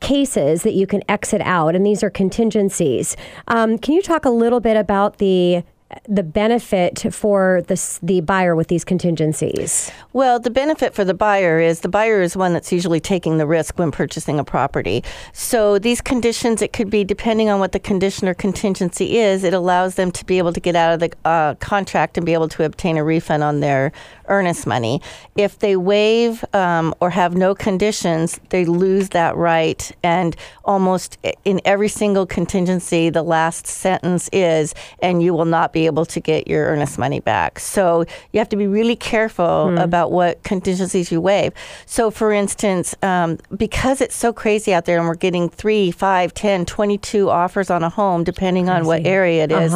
[0.00, 3.16] cases that you can exit out, and these are contingencies.
[3.48, 5.62] Um, can you talk a little bit about the
[6.08, 9.90] the benefit for the the buyer with these contingencies?
[10.12, 13.46] Well, the benefit for the buyer is the buyer is one that's usually taking the
[13.46, 15.02] risk when purchasing a property.
[15.32, 19.54] So these conditions, it could be depending on what the condition or contingency is, it
[19.54, 22.48] allows them to be able to get out of the uh, contract and be able
[22.48, 23.92] to obtain a refund on their
[24.30, 25.02] earnest money.
[25.36, 29.90] If they waive um, or have no conditions, they lose that right.
[30.02, 35.86] And almost in every single contingency, the last sentence is, and you will not be
[35.86, 37.58] able to get your earnest money back.
[37.58, 41.52] So you have to be really careful about what contingencies you waive.
[41.86, 46.32] So, for instance, um, because it's so crazy out there and we're getting three, five,
[46.34, 49.74] 10, 22 offers on a home, depending on what area it is,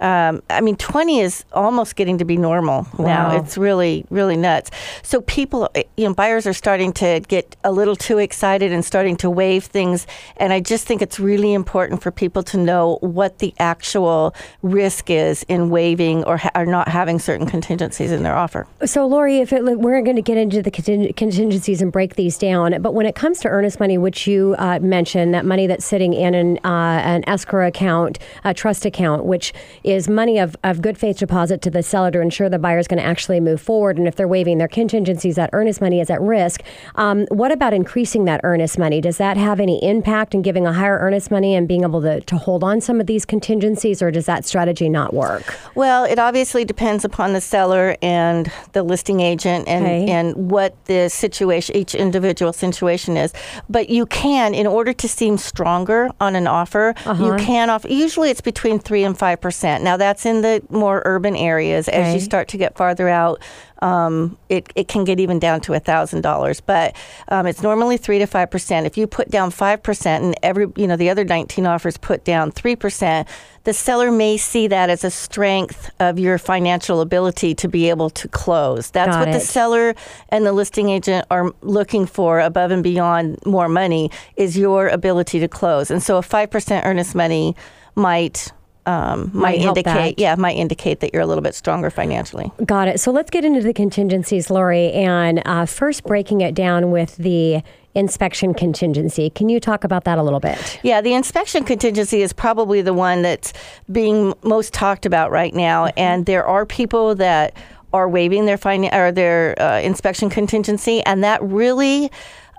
[0.00, 3.30] um, I mean, 20 is almost getting to be normal now.
[3.30, 3.36] Wow.
[3.36, 4.70] It's really, really nuts.
[5.02, 8.84] So, people, eh, you know, buyers are starting to get a little too excited and
[8.84, 10.06] starting to waive things.
[10.36, 15.10] And I just think it's really important for people to know what the actual risk
[15.10, 18.66] is in waiving or, ha- or not having certain contingencies in their offer.
[18.84, 22.38] So, Lori, if it, we're going to get into the conting- contingencies and break these
[22.38, 25.84] down, but when it comes to earnest money, which you uh, mentioned, that money that's
[25.84, 29.52] sitting in an, uh, an escrow account, a trust account, which
[29.84, 32.88] is money of, of good faith deposit to the seller to ensure the buyer is
[32.88, 33.85] going to actually move forward.
[33.96, 36.62] And if they're waiving their contingencies, that earnest money is at risk.
[36.96, 39.00] Um, what about increasing that earnest money?
[39.00, 42.20] Does that have any impact in giving a higher earnest money and being able to,
[42.20, 45.54] to hold on some of these contingencies, or does that strategy not work?
[45.74, 50.10] Well, it obviously depends upon the seller and the listing agent and, Okay.
[50.10, 53.32] and what the situation, each individual situation is.
[53.68, 57.24] But you can, in order to seem stronger on an offer, Uh-huh.
[57.24, 59.82] you can offer, usually it's between 3 and 5%.
[59.82, 61.88] Now, that's in the more urban areas.
[61.88, 63.40] As you start to get farther out,
[63.82, 66.60] um, it, it can get even down to $1,000.
[66.66, 66.96] But
[67.28, 68.84] um, it's normally 3 to 5%.
[68.84, 72.52] If you put down 5% and every, you know, the other 19 offers put down
[72.52, 73.26] 3%,
[73.64, 78.10] the seller may see that as a strength of your financial ability to be able
[78.10, 78.90] to close.
[78.90, 79.94] That's Got what the seller
[80.28, 85.40] and the listing agent are looking for above and beyond more money is your ability
[85.40, 85.90] to close.
[85.90, 87.56] And so a 5% earnest money
[87.96, 88.52] might
[88.86, 89.84] um, might, Might indicate
[90.16, 90.18] that.
[90.18, 92.52] yeah might indicate that you're a little bit stronger financially.
[92.64, 93.00] Got it.
[93.00, 97.62] So let's get into the contingencies, Lori, and uh, first breaking it down with the
[97.94, 99.30] inspection contingency.
[99.30, 100.78] Can you talk about that a little bit?
[100.82, 103.52] Yeah, the inspection contingency is probably the one that's
[103.90, 107.56] being most talked about right now, and there are people that
[107.92, 112.10] are waiving their finan- or their uh, inspection contingency, and that really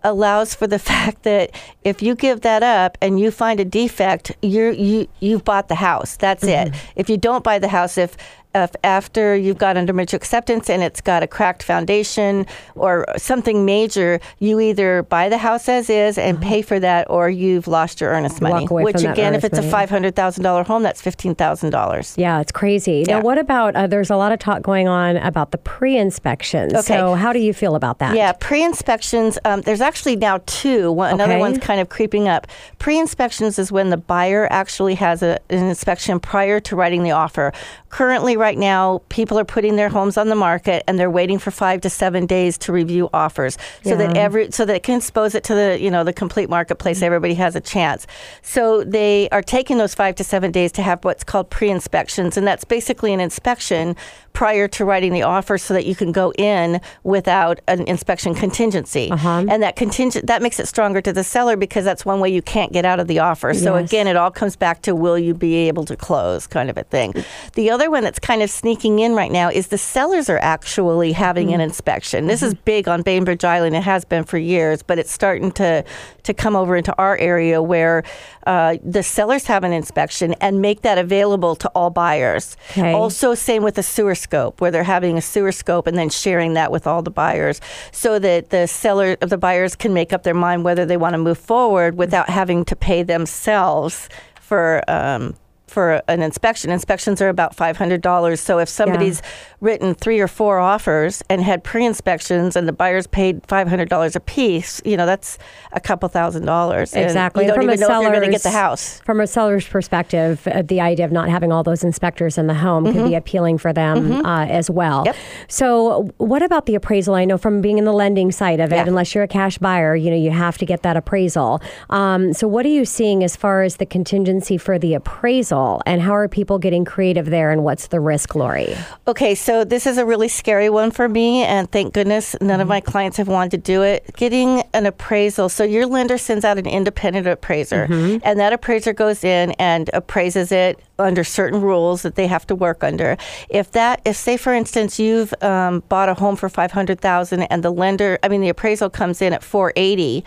[0.07, 1.51] allows for the fact that
[1.83, 5.75] if you give that up and you find a defect, you're, you you've bought the
[5.75, 6.17] house.
[6.17, 6.69] That's it.
[6.69, 6.91] Mm-hmm.
[6.95, 8.17] If you don't buy the house, if
[8.55, 13.65] if after you've got under mutual acceptance and it's got a cracked foundation or something
[13.65, 18.01] major, you either buy the house as is and pay for that, or you've lost
[18.01, 18.65] your earnest money.
[18.65, 22.15] Which again, if it's a five hundred thousand dollar home, that's fifteen thousand dollars.
[22.17, 23.03] Yeah, it's crazy.
[23.07, 23.17] Yeah.
[23.17, 26.73] Now, what about uh, there's a lot of talk going on about the pre inspections.
[26.73, 26.81] Okay.
[26.81, 28.15] So, how do you feel about that?
[28.15, 29.37] Yeah, pre-inspections.
[29.45, 30.91] Um, there's actually now two.
[30.91, 31.39] One, Another Okay.
[31.39, 32.47] one's kind of creeping up.
[32.79, 37.51] Pre-inspections is when the buyer actually has a, an inspection prior to writing the offer.
[37.89, 41.51] Currently, right now, people are putting their homes on the market and they're waiting for
[41.51, 45.35] five to seven days to review offers, so that every so that it can expose
[45.35, 47.01] it to the you know the complete marketplace.
[47.01, 48.05] Everybody has a chance.
[48.41, 52.45] So they are taking those five to seven days to have what's called pre-inspections, and
[52.45, 53.95] that's basically an inspection
[54.33, 59.09] prior to writing the offer, so that you can go in without an inspection contingency.
[59.09, 59.45] Uh-huh.
[59.49, 62.41] And that contingent that makes it stronger to the seller because that's one way you
[62.43, 63.53] can't get out of the offer.
[63.53, 63.89] So Yes.
[63.89, 66.83] again, it all comes back to will you be able to close, kind of a
[66.83, 67.13] thing.
[67.53, 71.11] The other one that's kind of sneaking in right now is the sellers are actually
[71.13, 71.55] having Mm-hmm.
[71.55, 72.27] an inspection.
[72.27, 73.75] This is big on Bainbridge Island.
[73.75, 75.83] It has been for years, but it's starting to
[76.23, 78.03] to come over into our area where
[78.45, 82.57] uh, the sellers have an inspection and make that available to all buyers.
[82.71, 82.91] Okay.
[82.93, 86.53] Also, same with the sewer scope, where they're having a sewer scope and then sharing
[86.55, 90.23] that with all the buyers, so that the seller, of the buyers, can make up
[90.23, 94.09] their mind whether they want to move forward without having to pay themselves
[94.41, 94.83] for.
[94.89, 95.35] Um,
[95.67, 98.39] for an inspection, inspections are about five hundred dollars.
[98.41, 99.21] So if somebody's
[99.61, 104.15] written three or four offers and had pre-inspections, and the buyers paid five hundred dollars
[104.15, 105.37] a piece, you know that's
[105.73, 106.93] a couple thousand dollars.
[106.93, 107.43] And Exactly.
[107.45, 108.55] You don't From even a know if you're going to get the seller's-
[108.95, 108.99] house.
[109.05, 112.53] From a seller's perspective, uh, the idea of not having all those inspectors in the
[112.53, 114.99] home can be appealing for them uh, as well.
[114.99, 115.05] Mm-hmm.
[115.07, 115.15] Yep.
[115.49, 117.15] So, what about the appraisal?
[117.15, 118.85] I know from being in the lending side of it, Yeah.
[118.87, 121.61] unless you're a cash buyer, you know you have to get that appraisal.
[121.89, 126.01] Um, so, what are you seeing as far as the contingency for the appraisal, and
[126.01, 128.75] how are people getting creative there, and what's the risk, Lori?
[129.07, 132.67] Okay, so this is a really scary one for me, and thank goodness none of
[132.67, 134.09] my clients have wanted to do it.
[134.15, 135.49] Getting an appraisal.
[135.49, 137.87] So your lender sends out an independent appraiser,
[138.23, 142.55] and that appraiser goes in and appraises it under certain rules that they have to
[142.55, 143.17] work under.
[143.49, 147.43] If that, if say for instance you've um, bought a home for five hundred thousand,
[147.43, 150.23] and the lender, I mean the appraisal comes in at four eighty,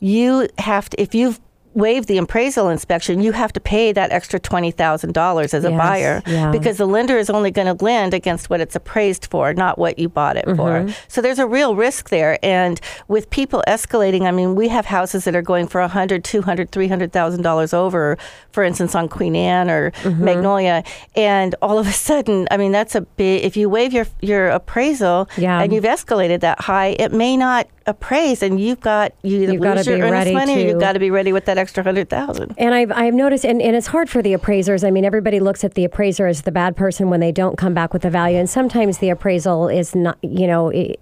[0.00, 1.40] you have to if you've
[1.76, 5.70] waived the appraisal inspection, you have to pay that extra twenty thousand dollars as a
[5.70, 6.50] Yes, buyer yeah.
[6.50, 9.98] because the lender is only going to lend against what it's appraised for, not what
[9.98, 10.80] you bought it for.
[10.80, 10.90] Mm-hmm.
[11.08, 12.38] So there's a real risk there.
[12.42, 16.24] And with people escalating, I mean, we have houses that are going for a hundred,
[16.24, 18.16] two hundred, three hundred thousand dollars over,
[18.50, 20.24] for instance, on Queen Anne or mm-hmm.
[20.24, 20.82] Magnolia,
[21.14, 23.44] and all of a sudden, I mean, that's a big.
[23.44, 25.60] If you waive your your appraisal Yeah.
[25.60, 29.62] and you've escalated that high, it may not appraise, and you've got you either You've
[29.62, 32.08] lose your be ready money to- you've got to be ready with that extra hundred
[32.08, 32.54] thousand.
[32.58, 34.84] And I've, I've noticed, and, and it's hard for the appraisers.
[34.84, 37.74] I mean, everybody looks at the appraiser as the bad person when they don't come
[37.74, 38.38] back with the value.
[38.38, 41.00] And sometimes the appraisal is not, you know, it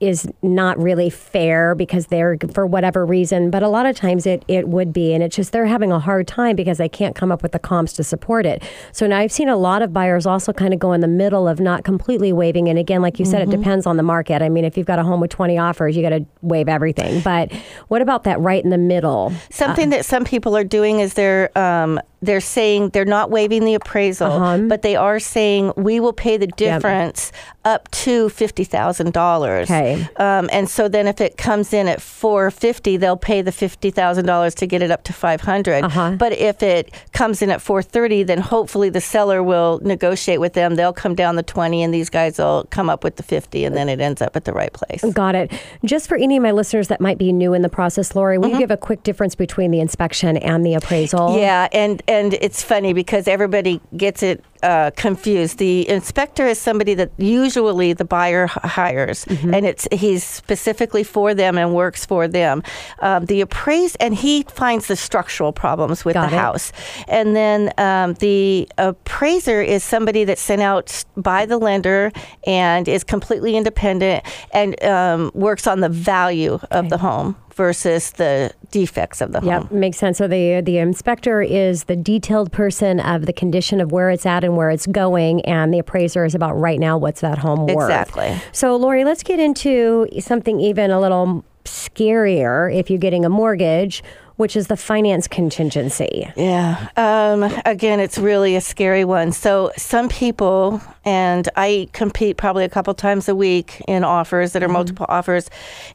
[0.00, 3.50] is not really fair because they're, for whatever reason.
[3.50, 5.12] But a lot of times it, it would be.
[5.14, 7.58] And it's just they're having a hard time because they can't come up with the
[7.58, 8.62] comps to support it.
[8.92, 11.48] So now I've seen a lot of buyers also kind of go in the middle
[11.48, 12.68] of not completely waiving.
[12.68, 14.42] And again, like you said, it depends on the market.
[14.42, 17.20] I mean, if you've got a home with 20 offers, you got to waive everything.
[17.22, 17.52] But
[17.88, 19.32] what about that right in the middle?
[19.50, 23.74] Something that some people are doing is they're um, they're saying they're not waiving the
[23.74, 24.58] appraisal, Uh-huh.
[24.66, 27.32] but they are saying we will pay the difference
[27.64, 29.70] up to fifty thousand dollars.
[29.70, 30.06] Okay.
[30.16, 33.90] Um, and so then if it comes in at four fifty, they'll pay the fifty
[33.90, 36.16] thousand dollars to get it up to five Uh-huh.
[36.18, 40.52] But if it comes in at four thirty, then hopefully the seller will negotiate with
[40.54, 40.74] them.
[40.74, 43.76] They'll come down the twenty, and these guys will come up with the fifty, and
[43.76, 45.04] then it ends up at the right place.
[45.12, 45.52] Got it.
[45.84, 48.50] Just for any of my listeners that might be new in the process, Lori, will
[48.50, 51.30] you give a quick difference between the inspection and the appraisal?
[51.30, 51.38] Mm-hmm.
[51.38, 55.58] Yeah, and and it's funny because everybody gets it uh, confused.
[55.58, 59.54] The inspector is somebody that usually the buyer hires, Mm-hmm.
[59.54, 62.62] and it's he's specifically for them and works for them.
[63.00, 66.40] Um, the appraise and he finds the structural problems with Got the it.
[66.40, 66.72] house,
[67.08, 72.10] and then um, the appraiser is somebody that's sent out by the lender
[72.46, 78.52] and is completely independent and um, works on the value of the home versus the
[78.70, 79.48] defects of the home.
[79.48, 80.18] Yep, makes sense.
[80.18, 84.44] So the the inspector is the detailed person of the condition of where it's at
[84.44, 87.90] and where it's going, and the appraiser is about right now what's that home worth.
[87.90, 88.36] Exactly.
[88.52, 92.74] So Lori, let's get into something even a little scarier.
[92.74, 94.02] If you're getting a mortgage.
[94.36, 96.28] Which is the finance contingency.
[96.34, 96.88] Yeah.
[96.96, 99.30] Um, again, it's really a scary one.
[99.30, 104.62] So, some people, and I compete probably a couple times a week in offers that
[104.64, 105.48] are multiple offers,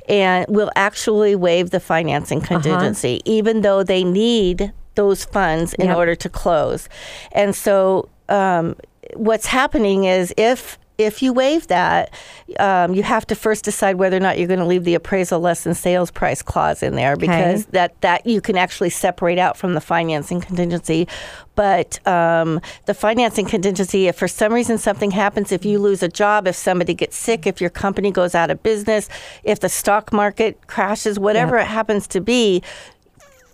[0.08, 5.98] and will actually waive the financing contingency, even though they need those funds in Yep.
[5.98, 6.88] order to close.
[7.34, 8.76] And so, um,
[9.16, 12.14] what's happening is if if you waive that,
[12.60, 15.39] um, you have to first decide whether or not you're going to leave the appraisal
[15.39, 19.56] less than sales price clause in there because that that you can actually separate out
[19.56, 21.08] from the financing contingency.
[21.56, 26.10] But um, the financing contingency, if for some reason something happens, if you lose a
[26.10, 29.10] job, if somebody gets sick, if your company goes out of business,
[29.43, 32.62] if the stock market crashes, whatever it happens to be,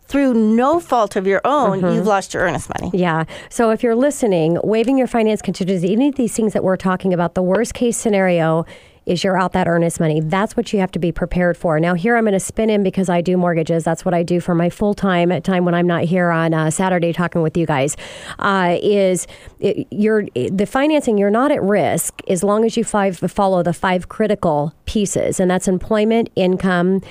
[0.08, 2.92] through no fault of your own, you've lost your earnest money.
[2.94, 3.26] Yeah.
[3.50, 7.14] So if you're listening, waiving your finance contingency, any of these things that we're talking
[7.14, 8.66] about, the worst case scenario
[9.06, 10.20] is you're out that earnest money.
[10.20, 11.80] That's what you have to be prepared for.
[11.80, 13.84] Now, here I'm going to spin in because I do mortgages.
[13.84, 16.54] That's what I do for my full time at time when I'm not here on
[16.54, 17.96] uh, Saturday talking with you guys.
[18.40, 19.28] Uh, is
[19.60, 21.18] it, you're the financing?
[21.18, 25.50] You're not at risk as long as you five follow the five critical pieces, and
[25.50, 27.02] that's employment, income,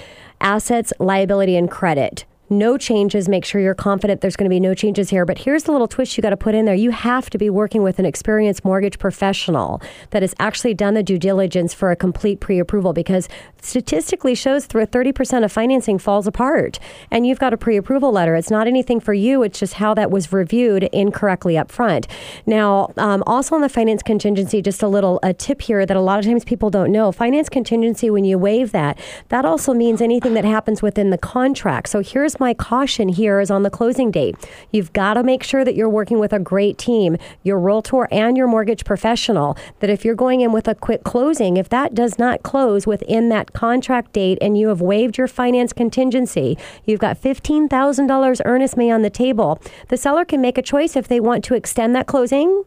[0.40, 3.28] assets, liability, and credit no changes.
[3.28, 5.24] Make sure you're confident there's going to be no changes here.
[5.24, 6.74] But here's the little twist you got to put in there.
[6.74, 9.80] You have to be working with an experienced mortgage professional
[10.10, 13.28] that has actually done the due diligence for a complete pre approval because
[13.62, 16.78] statistically shows through 30% of financing falls apart.
[17.10, 18.34] And you've got a pre approval letter.
[18.34, 22.06] It's not anything for you, it's just how that was reviewed incorrectly up front.
[22.46, 26.00] Now, um, also on the finance contingency, just a little a tip here that a
[26.00, 27.10] lot of times people don't know.
[27.12, 31.88] Finance contingency, when you waive that, that also means anything that happens within the contract.
[31.88, 34.36] So here's my caution here is on the closing date.
[34.70, 38.36] You've got to make sure that you're working with a great team, your realtor and
[38.36, 42.18] your mortgage professional, that if you're going in with a quick closing, if that does
[42.18, 47.20] not close within that contract date and you have waived your finance contingency, you've got
[47.20, 49.60] $15,000 earnest money on the table.
[49.88, 52.64] The seller can make a choice if they want to extend that closing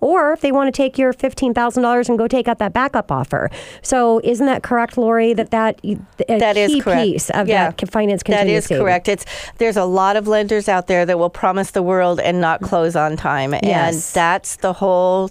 [0.00, 3.50] or if they want to take your $15,000 and go take out that backup offer.
[3.82, 5.96] So isn't that correct, Lori, that that, a
[6.38, 7.02] That is correct.
[7.02, 7.70] piece of Yeah.
[7.70, 8.74] that finance That contingency?
[8.74, 9.08] is correct.
[9.08, 9.24] It's
[9.58, 12.96] there's a lot of lenders out there that will promise the world and not close
[12.96, 14.12] on time, and Yes.
[14.12, 15.30] that's the whole.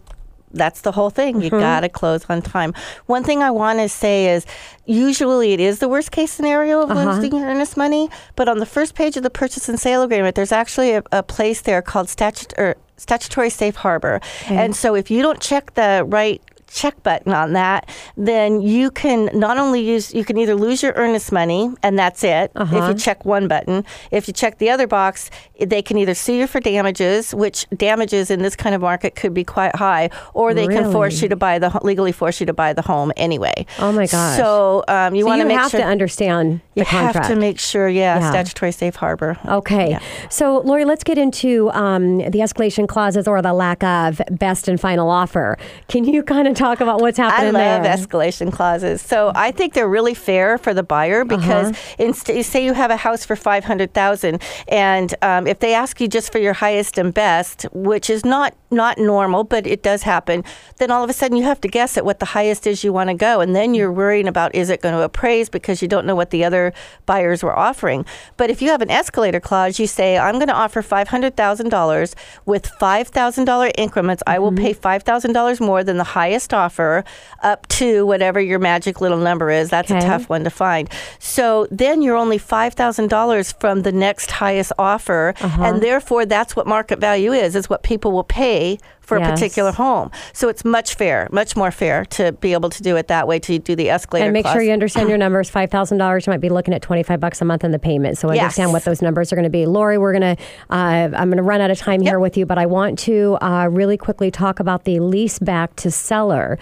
[0.54, 1.42] That's the whole thing.
[1.42, 1.60] You mm-hmm.
[1.60, 2.74] got to close on time.
[3.08, 4.46] One thing I want to say is
[4.86, 7.12] usually it is the worst case scenario of uh-huh.
[7.12, 10.36] losing your earnest money, but on the first page of the purchase and sale agreement,
[10.36, 14.22] there's actually a, a place there called statute or statutory safe harbor.
[14.48, 16.42] And so if you don't check the right
[16.76, 20.94] check button on that, then you can not only use, you can either lose your
[20.96, 22.94] earnest money and that's it if you uh-huh.
[22.96, 23.86] check one button.
[24.12, 28.30] If you check the other box, they can either sue you for damages, which damages
[28.32, 31.36] in this kind of market could be quite high, or they can force you to
[31.36, 33.66] buy the legally force you to buy the home anyway.
[33.80, 34.38] Oh my gosh.
[34.38, 37.16] So um, you So want to make have sure to understand the you contract.
[37.18, 38.30] have to make sure, yeah, Yeah.
[38.32, 39.38] statutory safe harbor.
[39.48, 39.92] Okay.
[39.92, 40.00] Yeah.
[40.30, 44.80] So, Lori, let's get into um, the escalation clauses or the lack of best and
[44.80, 45.58] final offer.
[45.88, 47.56] Can you kind of talk about what's happening?
[47.56, 47.96] I love there?
[47.96, 49.02] escalation clauses.
[49.02, 51.96] So I think they're really fair for the buyer because Uh-huh.
[52.00, 56.00] inst- say you have a house for five hundred thousand, and um, if they ask
[56.02, 60.04] you just for your highest and best, which is not not normal, but it does
[60.04, 60.44] happen,
[60.78, 62.94] then all of a sudden you have to guess at what the highest is you
[62.94, 65.88] want to go, and then you're worrying about is it going to appraise because you
[65.88, 66.74] don't know what the other
[67.08, 68.06] buyers were offering.
[68.38, 71.36] But if you have an escalator clause, you say I'm going to offer five hundred
[71.36, 72.16] thousand dollars
[72.46, 74.22] with five thousand dollar increments.
[74.28, 77.04] I will pay five thousand dollars more than the highest offer,
[77.42, 79.70] up to whatever your magic little number is.
[79.70, 80.00] That's Okay.
[80.06, 80.90] a tough one to find.
[81.20, 85.64] So then you're only five thousand dollars from the next highest offer, Uh-huh.
[85.64, 87.56] and therefore that's what market value is.
[87.56, 88.65] Is what people will pay
[89.02, 90.10] for a particular home.
[90.34, 93.38] So it's much fair, much more fair to be able to do it that way.
[93.40, 95.50] To do the escalator and make sure you understand your numbers.
[95.50, 97.80] Five thousand dollars, you might be looking at twenty five bucks a month in the
[97.80, 98.18] payment.
[98.18, 98.42] So Yes.
[98.42, 99.66] understand what those numbers are going to be.
[99.66, 102.46] Lori, we're going to uh, I'm going to run out of time here with you,
[102.46, 106.58] but I want to uh, really quickly talk about the lease back to seller.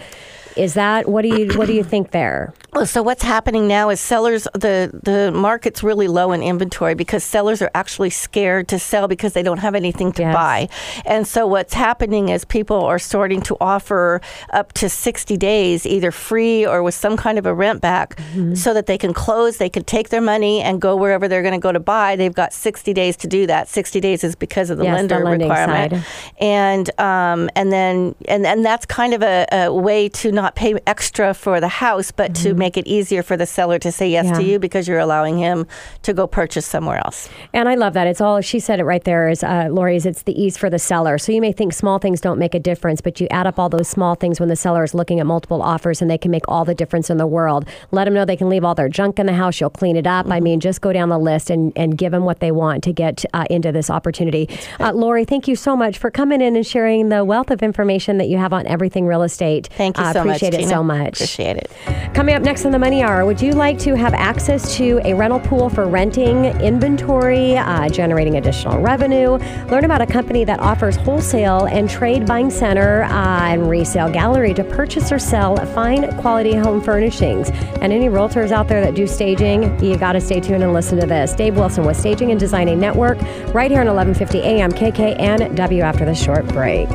[0.56, 2.52] Is that what do you what do you think there?
[2.72, 7.22] Well, so what's happening now is sellers the the market's really low in inventory because
[7.24, 10.34] sellers are actually scared to sell because they don't have anything to Yes.
[10.34, 10.68] buy.
[11.06, 14.20] And so what's happening is people are starting to offer
[14.52, 18.54] up to 60 days either free or with some kind of a rent back Mm-hmm.
[18.54, 21.54] so that they can close, they can take their money and go wherever they're going
[21.54, 22.16] to go to buy.
[22.16, 23.68] They've got 60 days to do that.
[23.68, 25.92] 60 days is because of the Yes, lender lending requirement.
[25.92, 26.04] side.
[26.40, 30.54] And um, and then and and that's kind of a, a way to not not
[30.54, 34.08] pay extra for the house, but to make it easier for the seller to say
[34.08, 34.34] yes Mm-hmm.
[34.34, 34.40] Yeah.
[34.40, 35.66] to you because you're allowing him
[36.02, 37.28] to go purchase somewhere else.
[37.52, 38.06] And I love that.
[38.06, 40.78] It's all, she said it right there, is uh, Lori's, it's the ease for the
[40.78, 41.18] seller.
[41.18, 43.68] So you may think small things don't make a difference, but you add up all
[43.68, 46.46] those small things when the seller is looking at multiple offers and they can make
[46.48, 47.66] all the difference in the world.
[47.90, 49.60] Let them know they can leave all their junk in the house.
[49.60, 50.26] You'll clean it up.
[50.30, 52.92] I mean, just go down the list and, and give them what they want to
[52.92, 54.48] get uh, into this opportunity.
[54.80, 58.16] Uh, Lori, thank you so much for coming in and sharing the wealth of information
[58.18, 59.68] that you have on everything real estate.
[59.76, 60.33] Thank you Uh, so much.
[60.36, 60.70] Appreciate it Tina.
[60.70, 61.20] so much.
[61.20, 61.70] Appreciate it.
[62.14, 65.14] Coming up next on the Money Hour, would you like to have access to a
[65.14, 69.32] rental pool for renting inventory, uh, generating additional revenue?
[69.68, 74.54] Learn about a company that offers wholesale and trade buying center uh, and resale gallery
[74.54, 77.50] to purchase or sell fine quality home furnishings.
[77.80, 81.00] And any realtors out there that do staging, you got to stay tuned and listen
[81.00, 81.32] to this.
[81.34, 83.20] Dave Wilson with Staging and Designing Network,
[83.52, 86.88] right here on 1150 AM KKNW after the short break.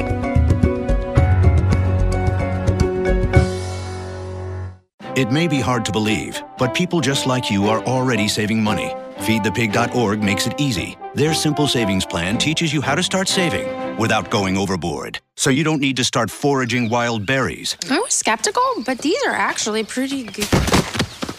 [5.19, 8.95] It may be hard to believe, but people just like you are already saving money.
[9.17, 10.97] FeedThePig.org makes it easy.
[11.13, 13.67] Their simple savings plan teaches you how to start saving
[13.97, 15.19] without going overboard.
[15.35, 17.75] So you don't need to start foraging wild berries.
[17.89, 20.47] I was skeptical, but these are actually pretty good.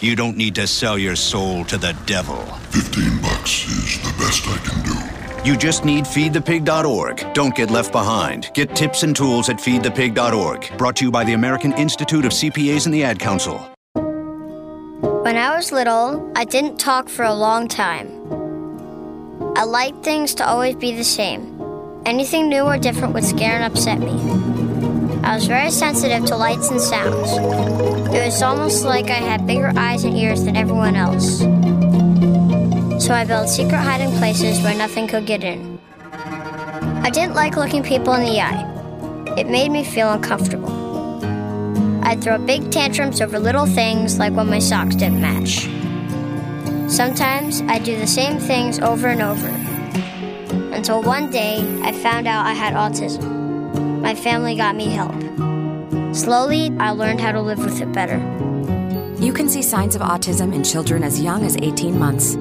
[0.02, 2.42] You don't need to sell your soul to the devil.
[2.72, 5.19] 15 bucks is the best I can do.
[5.42, 7.32] You just need feedthepig.org.
[7.32, 8.50] Don't get left behind.
[8.52, 10.76] Get tips and tools at feedthepig.org.
[10.76, 13.58] Brought to you by the American Institute of CPAs and the Ad Council.
[15.22, 18.08] When I was little, I didn't talk for a long time.
[19.56, 21.58] I liked things to always be the same.
[22.04, 24.12] Anything new or different would scare and upset me.
[25.22, 27.30] I was very sensitive to lights and sounds.
[28.14, 31.42] It was almost like I had bigger eyes and ears than everyone else.
[33.10, 35.80] So I built secret hiding places where nothing could get in.
[37.02, 39.34] I didn't like looking people in the eye.
[39.36, 40.70] It made me feel uncomfortable.
[42.04, 45.68] I'd throw big tantrums over little things like when my socks didn't match.
[46.88, 49.48] Sometimes I'd do the same things over and over.
[50.72, 54.00] Until one day I found out I had autism.
[54.00, 55.16] My family got me help.
[56.14, 58.18] Slowly, I learned how to live with it better.
[59.18, 62.36] You can see signs of autism in children as young as 18 months.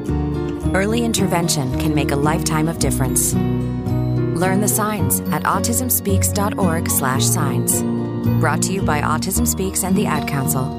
[0.76, 3.34] Early intervention can make a lifetime of difference.
[3.34, 7.84] Learn the signs at autismspeaks.org/signs.
[8.40, 10.76] Brought to you by Autism Speaks and the Ad Council.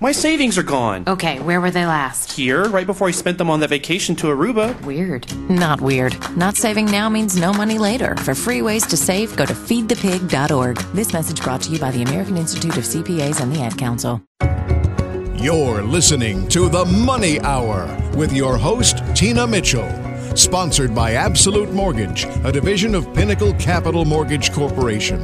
[0.00, 1.04] My savings are gone.
[1.06, 2.32] Okay, where were they last?
[2.32, 4.78] Here, right before I spent them on that vacation to Aruba.
[4.82, 5.26] Weird.
[5.48, 6.14] Not weird.
[6.36, 8.14] Not saving now means no money later.
[8.16, 10.76] For free ways to save, go to feedthepig.org.
[10.92, 14.20] This message brought to you by the American Institute of CPAs and the Ad Council.
[15.44, 17.84] You're listening to The Money Hour
[18.16, 19.86] with your host, Tina Mitchell.
[20.34, 25.20] Sponsored by Absolute Mortgage, a division of Pinnacle Capital Mortgage Corporation.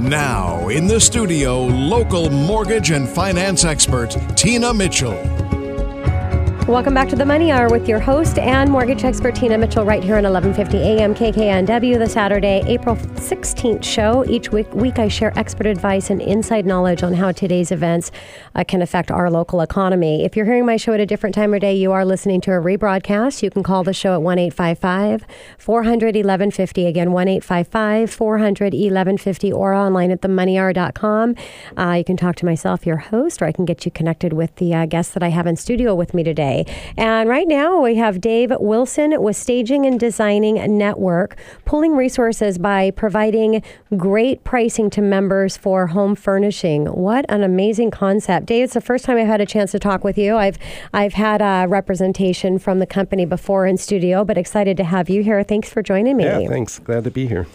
[0.00, 5.18] Now, in the studio, local mortgage and finance expert, Tina Mitchell.
[6.68, 10.04] Welcome back to the Money Hour with your host and mortgage expert Tina Mitchell right
[10.04, 14.22] here on 1150 AM KKNW, the Saturday, April 16th show.
[14.26, 18.10] Each week, week I share expert advice and inside knowledge on how today's events
[18.54, 20.26] uh, can affect our local economy.
[20.26, 22.50] If you're hearing my show at a different time of day, you are listening to
[22.50, 23.42] a rebroadcast.
[23.42, 25.24] You can call the show at 1 855
[25.56, 26.84] 400 1150.
[26.84, 31.34] Again, 1 855 400 1150 or online at themoneyhour.com.
[31.78, 34.54] Uh, you can talk to myself, your host, or I can get you connected with
[34.56, 36.57] the uh, guests that I have in studio with me today.
[36.96, 42.90] And right now we have Dave Wilson with Staging and Designing Network, pulling resources by
[42.92, 43.62] providing
[43.96, 46.86] great pricing to members for home furnishing.
[46.86, 48.46] What an amazing concept.
[48.46, 50.36] Dave, it's the first time I've had a chance to talk with you.
[50.36, 50.58] I've
[50.92, 55.22] I've had a representation from the company before in studio, but excited to have you
[55.22, 55.42] here.
[55.42, 56.24] Thanks for joining me.
[56.24, 56.78] Yeah, thanks.
[56.78, 57.46] Glad to be here.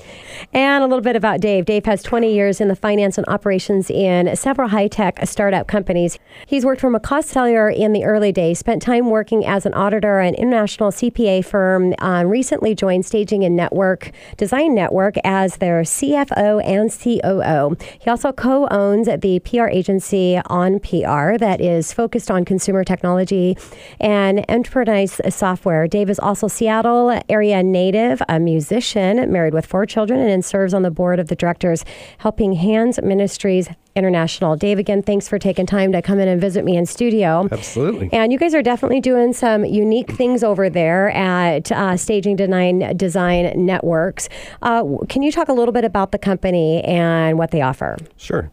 [0.54, 1.66] And a little bit about Dave.
[1.66, 6.20] Dave has 20 years in the finance and operations in several high tech startup companies.
[6.46, 10.20] He's worked for McCaw Cellular in the early days, spent time working as an auditor
[10.20, 15.82] at an international CPA firm, um, recently joined Staging and Network Design Network as their
[15.82, 17.78] CFO and COO.
[18.00, 23.58] He also co owns the PR agency On PR that is focused on consumer technology
[24.00, 25.88] and enterprise software.
[25.88, 30.84] Dave is also Seattle area native, a musician, married with four children, and serves on
[30.84, 31.86] the board of the directors
[32.20, 34.56] Helping Hands Ministries International.
[34.56, 37.48] Dave, again, thanks for taking time to come in and visit me in studio.
[37.52, 38.10] Absolutely.
[38.12, 42.98] And you guys are definitely doing some unique things over there at uh, Staging Design,
[42.98, 44.30] Design Networks.
[44.64, 47.98] Uh, can you talk a little bit about the company and what they offer?
[48.18, 48.50] Sure.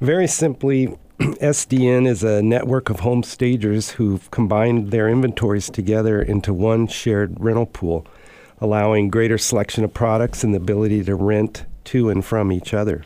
[0.00, 0.88] Very simply,
[1.18, 7.34] SDN is a network of home stagers who've combined their inventories together into one shared
[7.38, 8.06] rental pool,
[8.60, 13.04] allowing greater selection of products and the ability to rent to and from each other.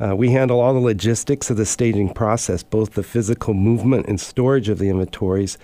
[0.00, 4.20] Uh, we handle all the logistics of the staging process, both the physical movement and
[4.20, 5.56] storage of the inventories,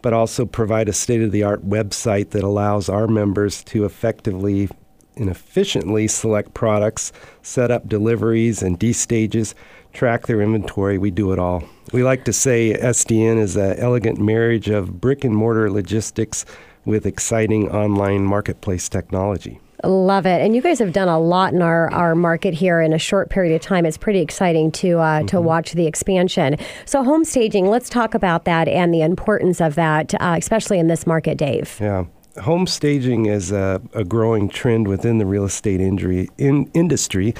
[0.00, 4.68] but also provide a state of the art website that allows our members to effectively
[5.16, 7.12] and efficiently select products,
[7.42, 9.54] set up deliveries and destages,
[9.92, 10.98] track their inventory.
[10.98, 11.62] We do it all.
[11.92, 16.44] We like to say SDN is an elegant marriage of brick and mortar logistics
[16.84, 19.60] with exciting online marketplace technology.
[19.86, 20.40] Love it.
[20.40, 23.30] And you guys have done a lot in our, our market here in a short
[23.30, 23.86] period of time.
[23.86, 25.26] It's pretty exciting to uh, mm-hmm.
[25.26, 26.56] to watch the expansion.
[26.84, 30.88] So home staging, let's talk about that and the importance of that, uh, especially in
[30.88, 31.78] this market, Dave.
[31.80, 32.04] Yeah.
[32.42, 37.34] Home staging is a, a growing trend within the real estate injury, in, industry,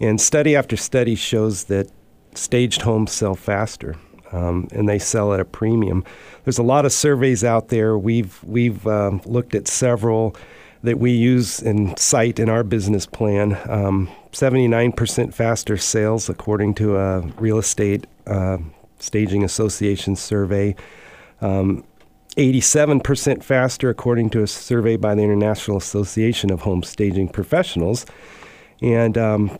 [0.00, 1.88] and study after study shows that
[2.34, 3.94] staged homes sell faster.
[4.32, 6.04] Um, and they sell at a premium.
[6.44, 7.98] There's a lot of surveys out there.
[7.98, 10.34] We've we've um, looked at several
[10.82, 13.58] that we use and cite in our business plan.
[13.68, 18.58] Um, 79% faster sales, according to a real estate uh,
[18.98, 20.74] staging association survey.
[21.40, 21.84] Um,
[22.36, 28.06] 87% faster, according to a survey by the International Association of Home Staging Professionals.
[28.80, 29.58] And um,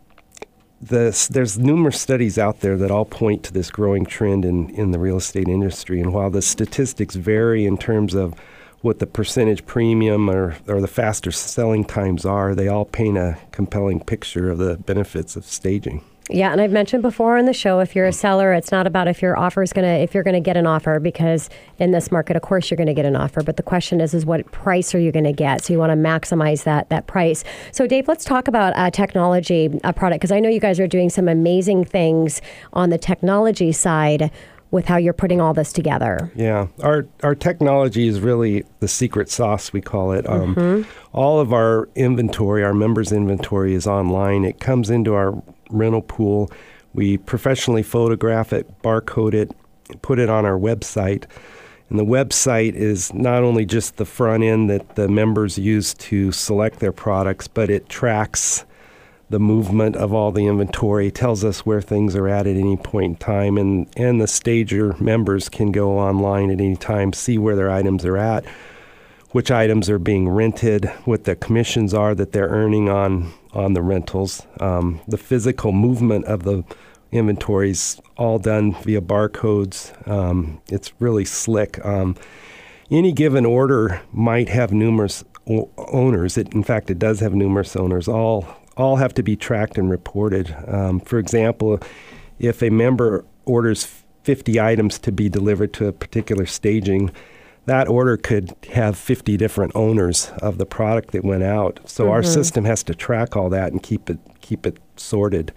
[0.80, 4.90] this, there's numerous studies out there that all point to this growing trend in, in
[4.90, 6.00] the real estate industry.
[6.00, 8.34] And while the statistics vary in terms of
[8.82, 13.38] what the percentage premium or, or the faster selling times are, they all paint a
[13.52, 16.04] compelling picture of the benefits of staging.
[16.30, 19.08] Yeah, and I've mentioned before on the show, if you're a seller, it's not about
[19.08, 22.36] if your offer is gonna if you're gonna get an offer because in this market,
[22.36, 23.42] of course, you're gonna get an offer.
[23.42, 25.64] But the question is, is what price are you gonna get?
[25.64, 27.42] So you want to maximize that that price.
[27.72, 30.86] So Dave, let's talk about a technology a product because I know you guys are
[30.86, 32.40] doing some amazing things
[32.72, 34.30] on the technology side
[34.72, 36.32] with how you're putting all this together.
[36.34, 40.28] Yeah, our our technology is really the secret sauce we call it.
[40.28, 40.90] Um, mm-hmm.
[41.12, 44.44] All of our inventory, our members' inventory, is online.
[44.44, 46.50] It comes into our rental pool.
[46.94, 49.52] We professionally photograph it, barcode it,
[50.02, 51.24] put it on our website.
[51.88, 56.32] And the website is not only just the front end that the members use to
[56.32, 58.64] select their products, but it tracks
[59.32, 63.12] the movement of all the inventory, tells us where things are at at any point
[63.12, 67.56] in time, and, and the stager members can go online at any time, see where
[67.56, 68.44] their items are at,
[69.30, 73.80] which items are being rented, what the commissions are that they're earning on on the
[73.80, 74.46] rentals.
[74.60, 76.62] Um, the physical movement of the
[77.10, 79.92] inventories all done via barcodes.
[80.06, 81.82] Um, it's really slick.
[81.84, 82.16] Um,
[82.90, 86.36] any given order might have numerous owners.
[86.36, 88.08] It, in fact, it does have numerous owners.
[88.08, 90.54] All all have to be tracked and reported.
[90.66, 91.78] Um, for example,
[92.38, 97.10] if a member orders 50 items to be delivered to a particular staging,
[97.66, 101.80] that order could have 50 different owners of the product that went out.
[101.84, 102.12] So mm-hmm.
[102.12, 105.52] our system has to track all that and keep it keep it sorted.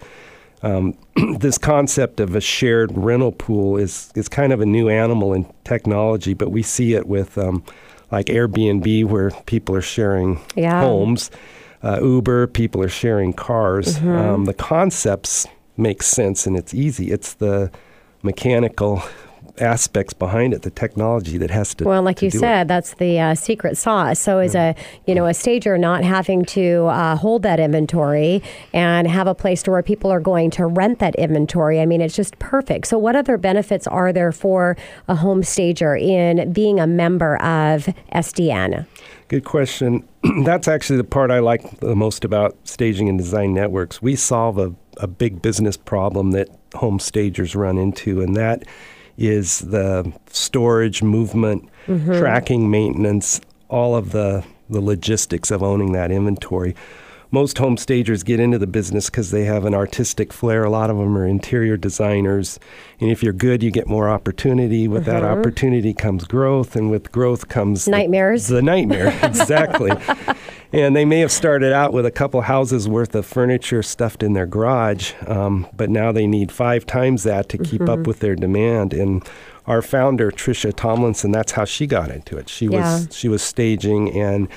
[0.62, 0.96] Um,
[1.38, 5.52] this concept of a shared rental pool is is kind of a new animal in
[5.64, 7.64] technology, but we see it with um,
[8.12, 10.80] like Airbnb, where people are sharing yeah.
[10.80, 11.30] homes.
[11.82, 13.98] Uh, Uber, people are sharing cars.
[13.98, 14.08] Mm-hmm.
[14.10, 15.46] Um, the concepts
[15.76, 17.10] make sense and it's easy.
[17.10, 17.70] It's the
[18.22, 19.02] mechanical
[19.60, 21.84] aspects behind it, the technology that has to.
[21.84, 22.68] Well, like to you said, it.
[22.68, 24.18] that's the uh, secret sauce.
[24.18, 24.74] So, as yeah.
[24.74, 24.74] a
[25.06, 28.42] you know a stager not having to uh, hold that inventory
[28.72, 32.00] and have a place to where people are going to rent that inventory, I mean,
[32.00, 32.86] it's just perfect.
[32.86, 34.76] So, what other benefits are there for
[35.08, 38.86] a home stager in being a member of SDN?
[39.28, 40.06] Good question.
[40.44, 44.00] That's actually the part I like the most about staging and design networks.
[44.00, 48.62] We solve a, a big business problem that home stagers run into, and that
[49.16, 52.18] is the storage, movement, mm-hmm.
[52.18, 56.74] tracking, maintenance, all of the, the logistics of owning that inventory.
[57.32, 60.62] Most home stagers get into the business because they have an artistic flair.
[60.64, 62.60] A lot of them are interior designers.
[63.00, 64.86] And if you're good, you get more opportunity.
[64.86, 65.10] With mm-hmm.
[65.10, 68.46] that opportunity comes growth, and with growth comes nightmares.
[68.46, 69.90] The, the nightmare, exactly.
[70.76, 74.34] And they may have started out with a couple houses worth of furniture stuffed in
[74.34, 78.00] their garage, um, but now they need five times that to keep mm-hmm.
[78.02, 78.92] up with their demand.
[78.92, 79.26] And
[79.66, 82.50] our founder, Trisha Tomlinson, that's how she got into it.
[82.50, 82.98] She yeah.
[82.98, 84.48] was she was staging and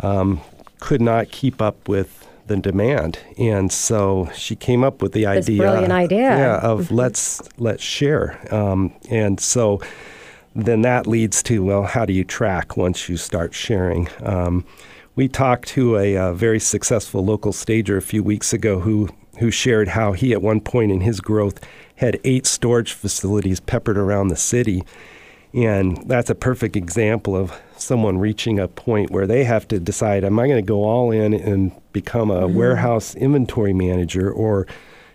[0.00, 0.40] um,
[0.80, 5.46] could not keep up with the demand, and so she came up with the this
[5.46, 5.58] idea.
[5.58, 6.18] Brilliant idea.
[6.18, 6.94] Yeah, of mm-hmm.
[6.96, 9.80] let's let's share, um, and so
[10.56, 14.08] then that leads to well, how do you track once you start sharing?
[14.24, 14.64] Um,
[15.14, 19.08] we talked to a, a, very successful local stager a few weeks ago who
[19.38, 21.58] who shared how he at one point in his growth
[21.96, 24.84] had eight storage facilities peppered around the city.
[25.54, 30.24] And that's a perfect example of someone reaching a point where they have to decide
[30.24, 32.56] am I going to go all in and become a mm-hmm.
[32.56, 34.66] warehouse inventory manager or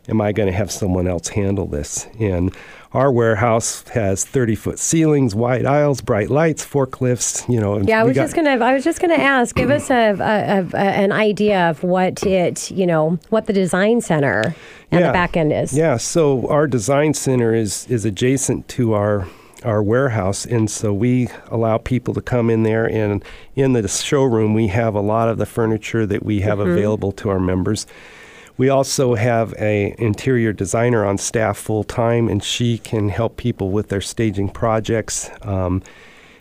[0.10, 2.08] am I going to have someone else handle this?
[2.20, 2.56] And
[2.94, 7.48] our warehouse has 30 foot ceilings, wide aisles, bright lights, forklifts.
[7.54, 7.80] You know.
[7.82, 8.64] Yeah, I was got- just gonna.
[8.64, 9.56] I was just gonna ask.
[9.56, 14.02] Give us a, a, a, an idea of what it, you know, what the design
[14.02, 14.56] center
[14.92, 15.74] and the back end is.
[15.74, 19.28] Yeah, so our design center is is adjacent to our
[19.66, 22.86] our warehouse, and so we allow people to come in there.
[22.86, 23.24] And
[23.56, 26.72] in the showroom, we have a lot of the furniture that we have Mhm.
[26.72, 27.86] available to our members.
[28.58, 33.70] We also have a interior designer on staff full time, and she can help people
[33.70, 35.30] with their staging projects.
[35.44, 35.84] Um,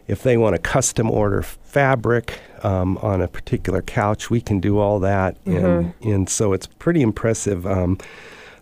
[0.09, 4.79] if they want to custom order fabric um, on a particular couch, we can do
[4.79, 7.67] all that, and and so it's pretty impressive.
[7.67, 7.99] Um,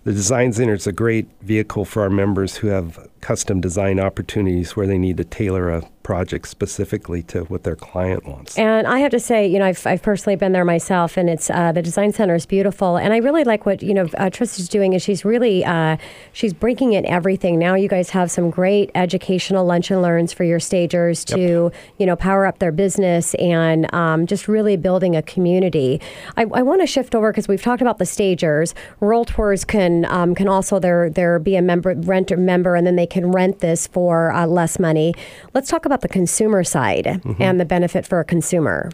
[0.05, 4.77] the design center is a great vehicle for our members who have custom design opportunities
[4.77, 8.59] where they need to tailor a project specifically to what their client wants.
[8.59, 11.49] And I have to say, you know, I've, I've personally been there myself, and it's
[11.49, 12.99] uh, the design center is beautiful.
[12.99, 15.97] And I really like what you know uh, Trista's doing is she's really uh,
[16.33, 17.59] she's breaking in everything.
[17.59, 22.07] Now you guys have some great educational lunch and learns for your stagers to you
[22.07, 26.01] know power up their business and um, just really building a community.
[26.37, 28.75] I, I want to shift over because we've talked about the stagers.
[29.01, 33.07] Realtors can um, can also there there be a member rent member, and then they
[33.15, 35.15] can rent this for uh, less money.
[35.55, 37.37] Let's talk about the consumer side Mhm.
[37.41, 38.91] and the benefit for a consumer.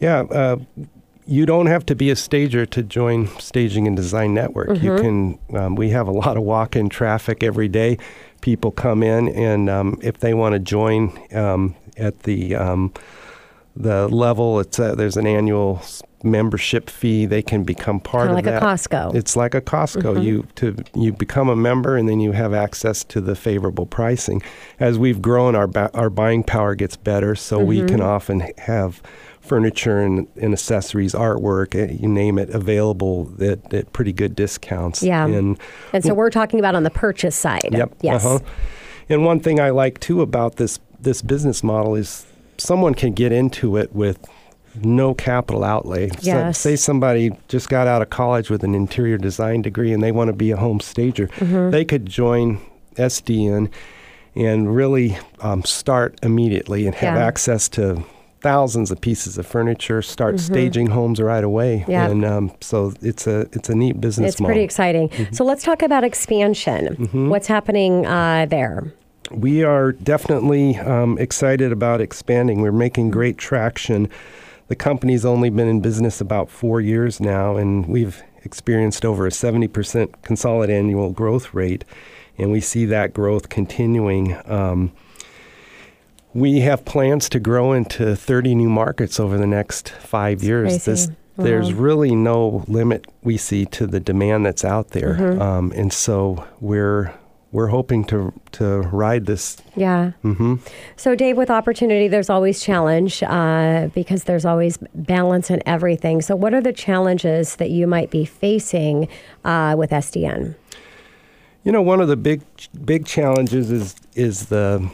[0.00, 0.56] Yeah, uh,
[1.26, 4.68] you don't have to be a stager to join Staging and Design Network.
[4.82, 5.00] You Mhm.
[5.00, 5.38] can.
[5.58, 7.96] Um, we have a lot of walk-in traffic every day.
[8.42, 12.92] People come in, and um, if they want to join um, at the um,
[13.76, 15.80] the level, it's a, there's an annual
[16.24, 17.26] membership fee.
[17.26, 18.62] They can become part Kinda of like a that.
[18.62, 19.14] Costco.
[19.14, 20.16] It's like a Costco.
[20.16, 20.24] Mhm.
[20.24, 24.42] You to you become a member, and then you have access to the favorable pricing.
[24.80, 27.88] As we've grown, our ba- our buying power gets better, so we Mhm.
[27.88, 29.02] can often have
[29.40, 35.02] furniture and, and accessories, artwork, eh, you name it, available at, at pretty good discounts.
[35.02, 35.26] Yeah.
[35.26, 35.58] And
[35.92, 37.68] And so we're talking about on the purchase side.
[37.70, 37.92] Yep.
[38.00, 38.24] Yes.
[38.24, 38.38] Uh-huh.
[39.10, 42.24] And one thing I like too about this this business model is
[42.56, 44.18] someone can get into it with
[44.82, 46.08] no capital outlay.
[46.08, 46.58] So- Yes.
[46.58, 50.28] say somebody just got out of college with an interior design degree and they want
[50.28, 51.28] to be a home stager.
[51.38, 51.70] Mhm.
[51.70, 52.58] They could join
[52.96, 53.68] SDN
[54.36, 57.24] and really um, start immediately and have Yeah.
[57.26, 58.02] access to
[58.40, 60.02] thousands of pieces of furniture.
[60.02, 60.40] Start Mhm.
[60.40, 61.84] staging homes right away.
[61.88, 62.08] Yeah.
[62.10, 64.52] And um, so it's a it's a neat business It's model.
[64.52, 65.08] pretty exciting.
[65.10, 65.34] Mhm.
[65.34, 66.96] So let's talk about expansion.
[67.12, 67.28] Mhm.
[67.28, 68.92] What's happening uh, there?
[69.30, 72.60] We are definitely um, excited about expanding.
[72.60, 74.08] We're making great traction.
[74.68, 79.30] The company's only been in business about four years now, and we've experienced over a
[79.30, 81.84] 70% consolidated annual growth rate,
[82.38, 84.36] and we see that growth continuing.
[84.46, 84.92] Um,
[86.32, 90.84] we have plans to grow into 30 new markets over the next five years.
[90.84, 95.40] This, there's really no limit we see to the demand that's out there, Mhm.
[95.40, 97.12] um, and so we're
[97.54, 99.56] we're hoping to to ride this.
[99.76, 100.12] Yeah.
[100.24, 100.56] Mm-hmm.
[100.96, 106.20] So, Dave, with opportunity, there's always challenge uh, because there's always balance in everything.
[106.20, 109.08] So, what are the challenges that you might be facing
[109.44, 110.56] uh, with SDN?
[111.62, 112.42] You know, one of the big
[112.84, 114.90] big challenges is is the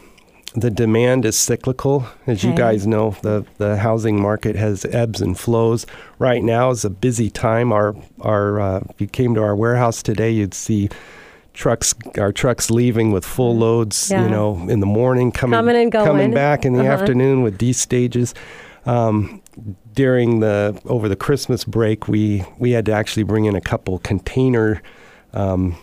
[0.54, 2.06] the demand is cyclical.
[2.26, 5.86] As you guys know, the the housing market has ebbs and flows.
[6.18, 7.72] Right now is a busy time.
[7.72, 10.90] Our our uh, if you came to our warehouse today, you'd see
[11.52, 14.24] trucks our trucks leaving with full loads Yeah.
[14.24, 16.06] you know in the morning coming Coming and going.
[16.06, 16.92] coming back in the Uh-huh.
[16.92, 18.34] afternoon with these stages
[18.86, 19.42] um,
[19.94, 23.98] during the over the Christmas break, we we had to actually bring in a couple
[23.98, 24.80] container
[25.34, 25.76] um,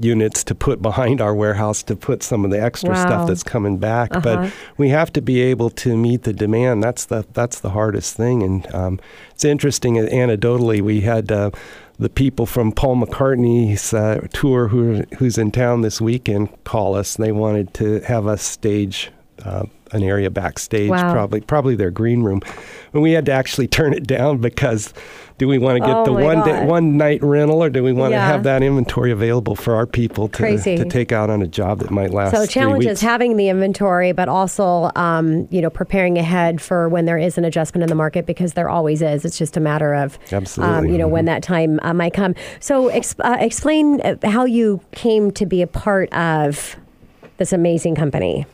[0.00, 3.06] units to put behind our warehouse to put some of the extra Wow.
[3.06, 4.10] stuff that's coming back.
[4.10, 4.20] Uh-huh.
[4.22, 6.82] But we have to be able to meet the demand.
[6.82, 8.42] That's the that's the hardest thing.
[8.42, 8.98] And um,
[9.30, 9.94] it's interesting.
[9.94, 11.30] Anecdotally, we had.
[11.30, 11.50] Uh,
[11.98, 17.16] the people from Paul McCartney's uh, tour, who, who's in town this weekend, call us.
[17.16, 19.10] They wanted to have us stage
[19.44, 21.12] uh, an area backstage, Wow.
[21.12, 22.40] probably probably their green room,
[22.92, 24.92] and we had to actually turn it down because
[25.38, 27.92] do we want to get Oh the one day, one night rental, or do we
[27.92, 28.26] want to Yeah.
[28.26, 30.76] have that inventory available for our people to Crazy.
[30.76, 32.34] to take out on a job that might last?
[32.34, 37.04] so, challenge is having the inventory, but also, um, you know, preparing ahead for when
[37.04, 39.24] there is an adjustment in the market because there always is.
[39.26, 40.92] It's just a matter of, um, Absolutely.
[40.92, 41.26] you know, when Mhm.
[41.26, 42.34] that time uh, might come.
[42.58, 46.76] So, ex- uh, explain uh, how you came to be a part of
[47.36, 48.46] this amazing company.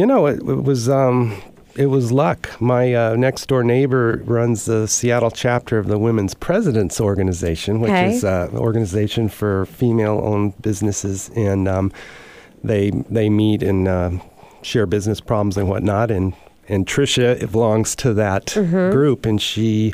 [0.00, 1.36] You know, it, it was um,
[1.76, 2.58] it was luck.
[2.58, 7.90] My uh, next door neighbor runs the Seattle chapter of the Women's Presidents Organization, which
[7.92, 8.14] Okay.
[8.14, 11.92] is uh, an organization for female-owned businesses, and um,
[12.64, 14.10] they they meet and uh,
[14.62, 16.10] share business problems and whatnot.
[16.10, 16.32] And
[16.66, 18.92] and Trisha belongs to that Mhm.
[18.92, 19.92] group, and she.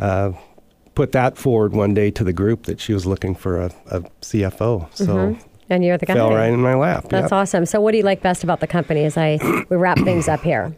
[0.00, 0.32] Uh,
[0.94, 4.00] put that forward one day to the group that she was looking for a, a
[4.22, 4.88] CFO.
[4.94, 5.38] So Mhm.
[5.68, 6.14] And you're the guy.
[6.14, 7.06] fell right in my lap.
[7.08, 7.32] That's yep.
[7.32, 7.66] awesome.
[7.66, 9.38] So, what do you like best about the company as I
[9.68, 10.74] we wrap things up here?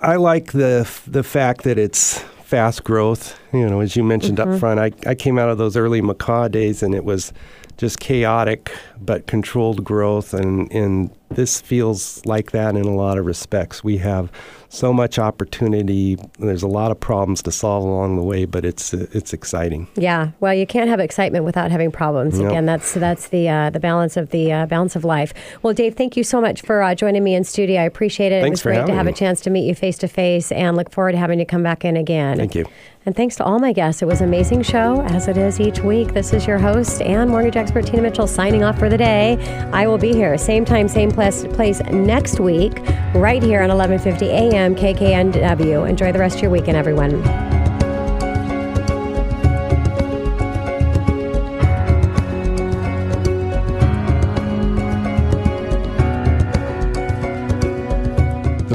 [0.00, 3.38] I like the the fact that it's fast growth.
[3.52, 4.54] You know, as you mentioned Mhm.
[4.54, 7.32] up front, I, I came out of those early McCaw days and it was
[7.76, 13.26] just chaotic but controlled growth and, and this feels like that in a lot of
[13.26, 13.84] respects.
[13.84, 14.30] We have
[14.70, 16.18] so much opportunity.
[16.38, 19.88] There's a lot of problems to solve along the way, but it's it's exciting.
[19.96, 22.38] Yeah, well, you can't have excitement without having problems.
[22.38, 22.50] Yep.
[22.50, 25.32] Again, that's that's the uh, the balance of the uh, balance of life.
[25.62, 27.80] Well, Dave, thank you so much for uh, joining me in studio.
[27.80, 28.44] I appreciate it.
[28.44, 29.12] it was great to have me.
[29.12, 31.62] a chance to meet you face to face, and look forward to having you come
[31.62, 32.36] back in again.
[32.36, 32.66] Thank you.
[33.08, 34.02] And thanks to all my guests.
[34.02, 36.12] It was an amazing show, as it is each week.
[36.12, 39.38] This is your host and mortgage expert Tina Mitchell signing off for the day.
[39.72, 42.78] I will be here, same time, same place, place next week,
[43.14, 45.88] right here on 1150 AM KKNW.
[45.88, 47.20] Enjoy the rest of your weekend, everyone.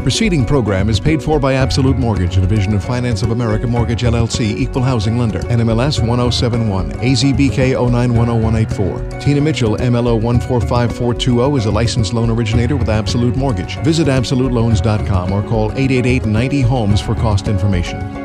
[0.03, 4.01] Preceding program is paid for by Absolute Mortgage, a division of Finance of America Mortgage
[4.01, 9.21] LLC, Equal Housing Lender, NMLS 1071, AZBK 09101884.
[9.21, 13.77] Tina Mitchell, MLO 145420, is a licensed loan originator with Absolute Mortgage.
[13.79, 18.22] Visit AbsoluteLoans.com or call 888 90 Homes for cost information.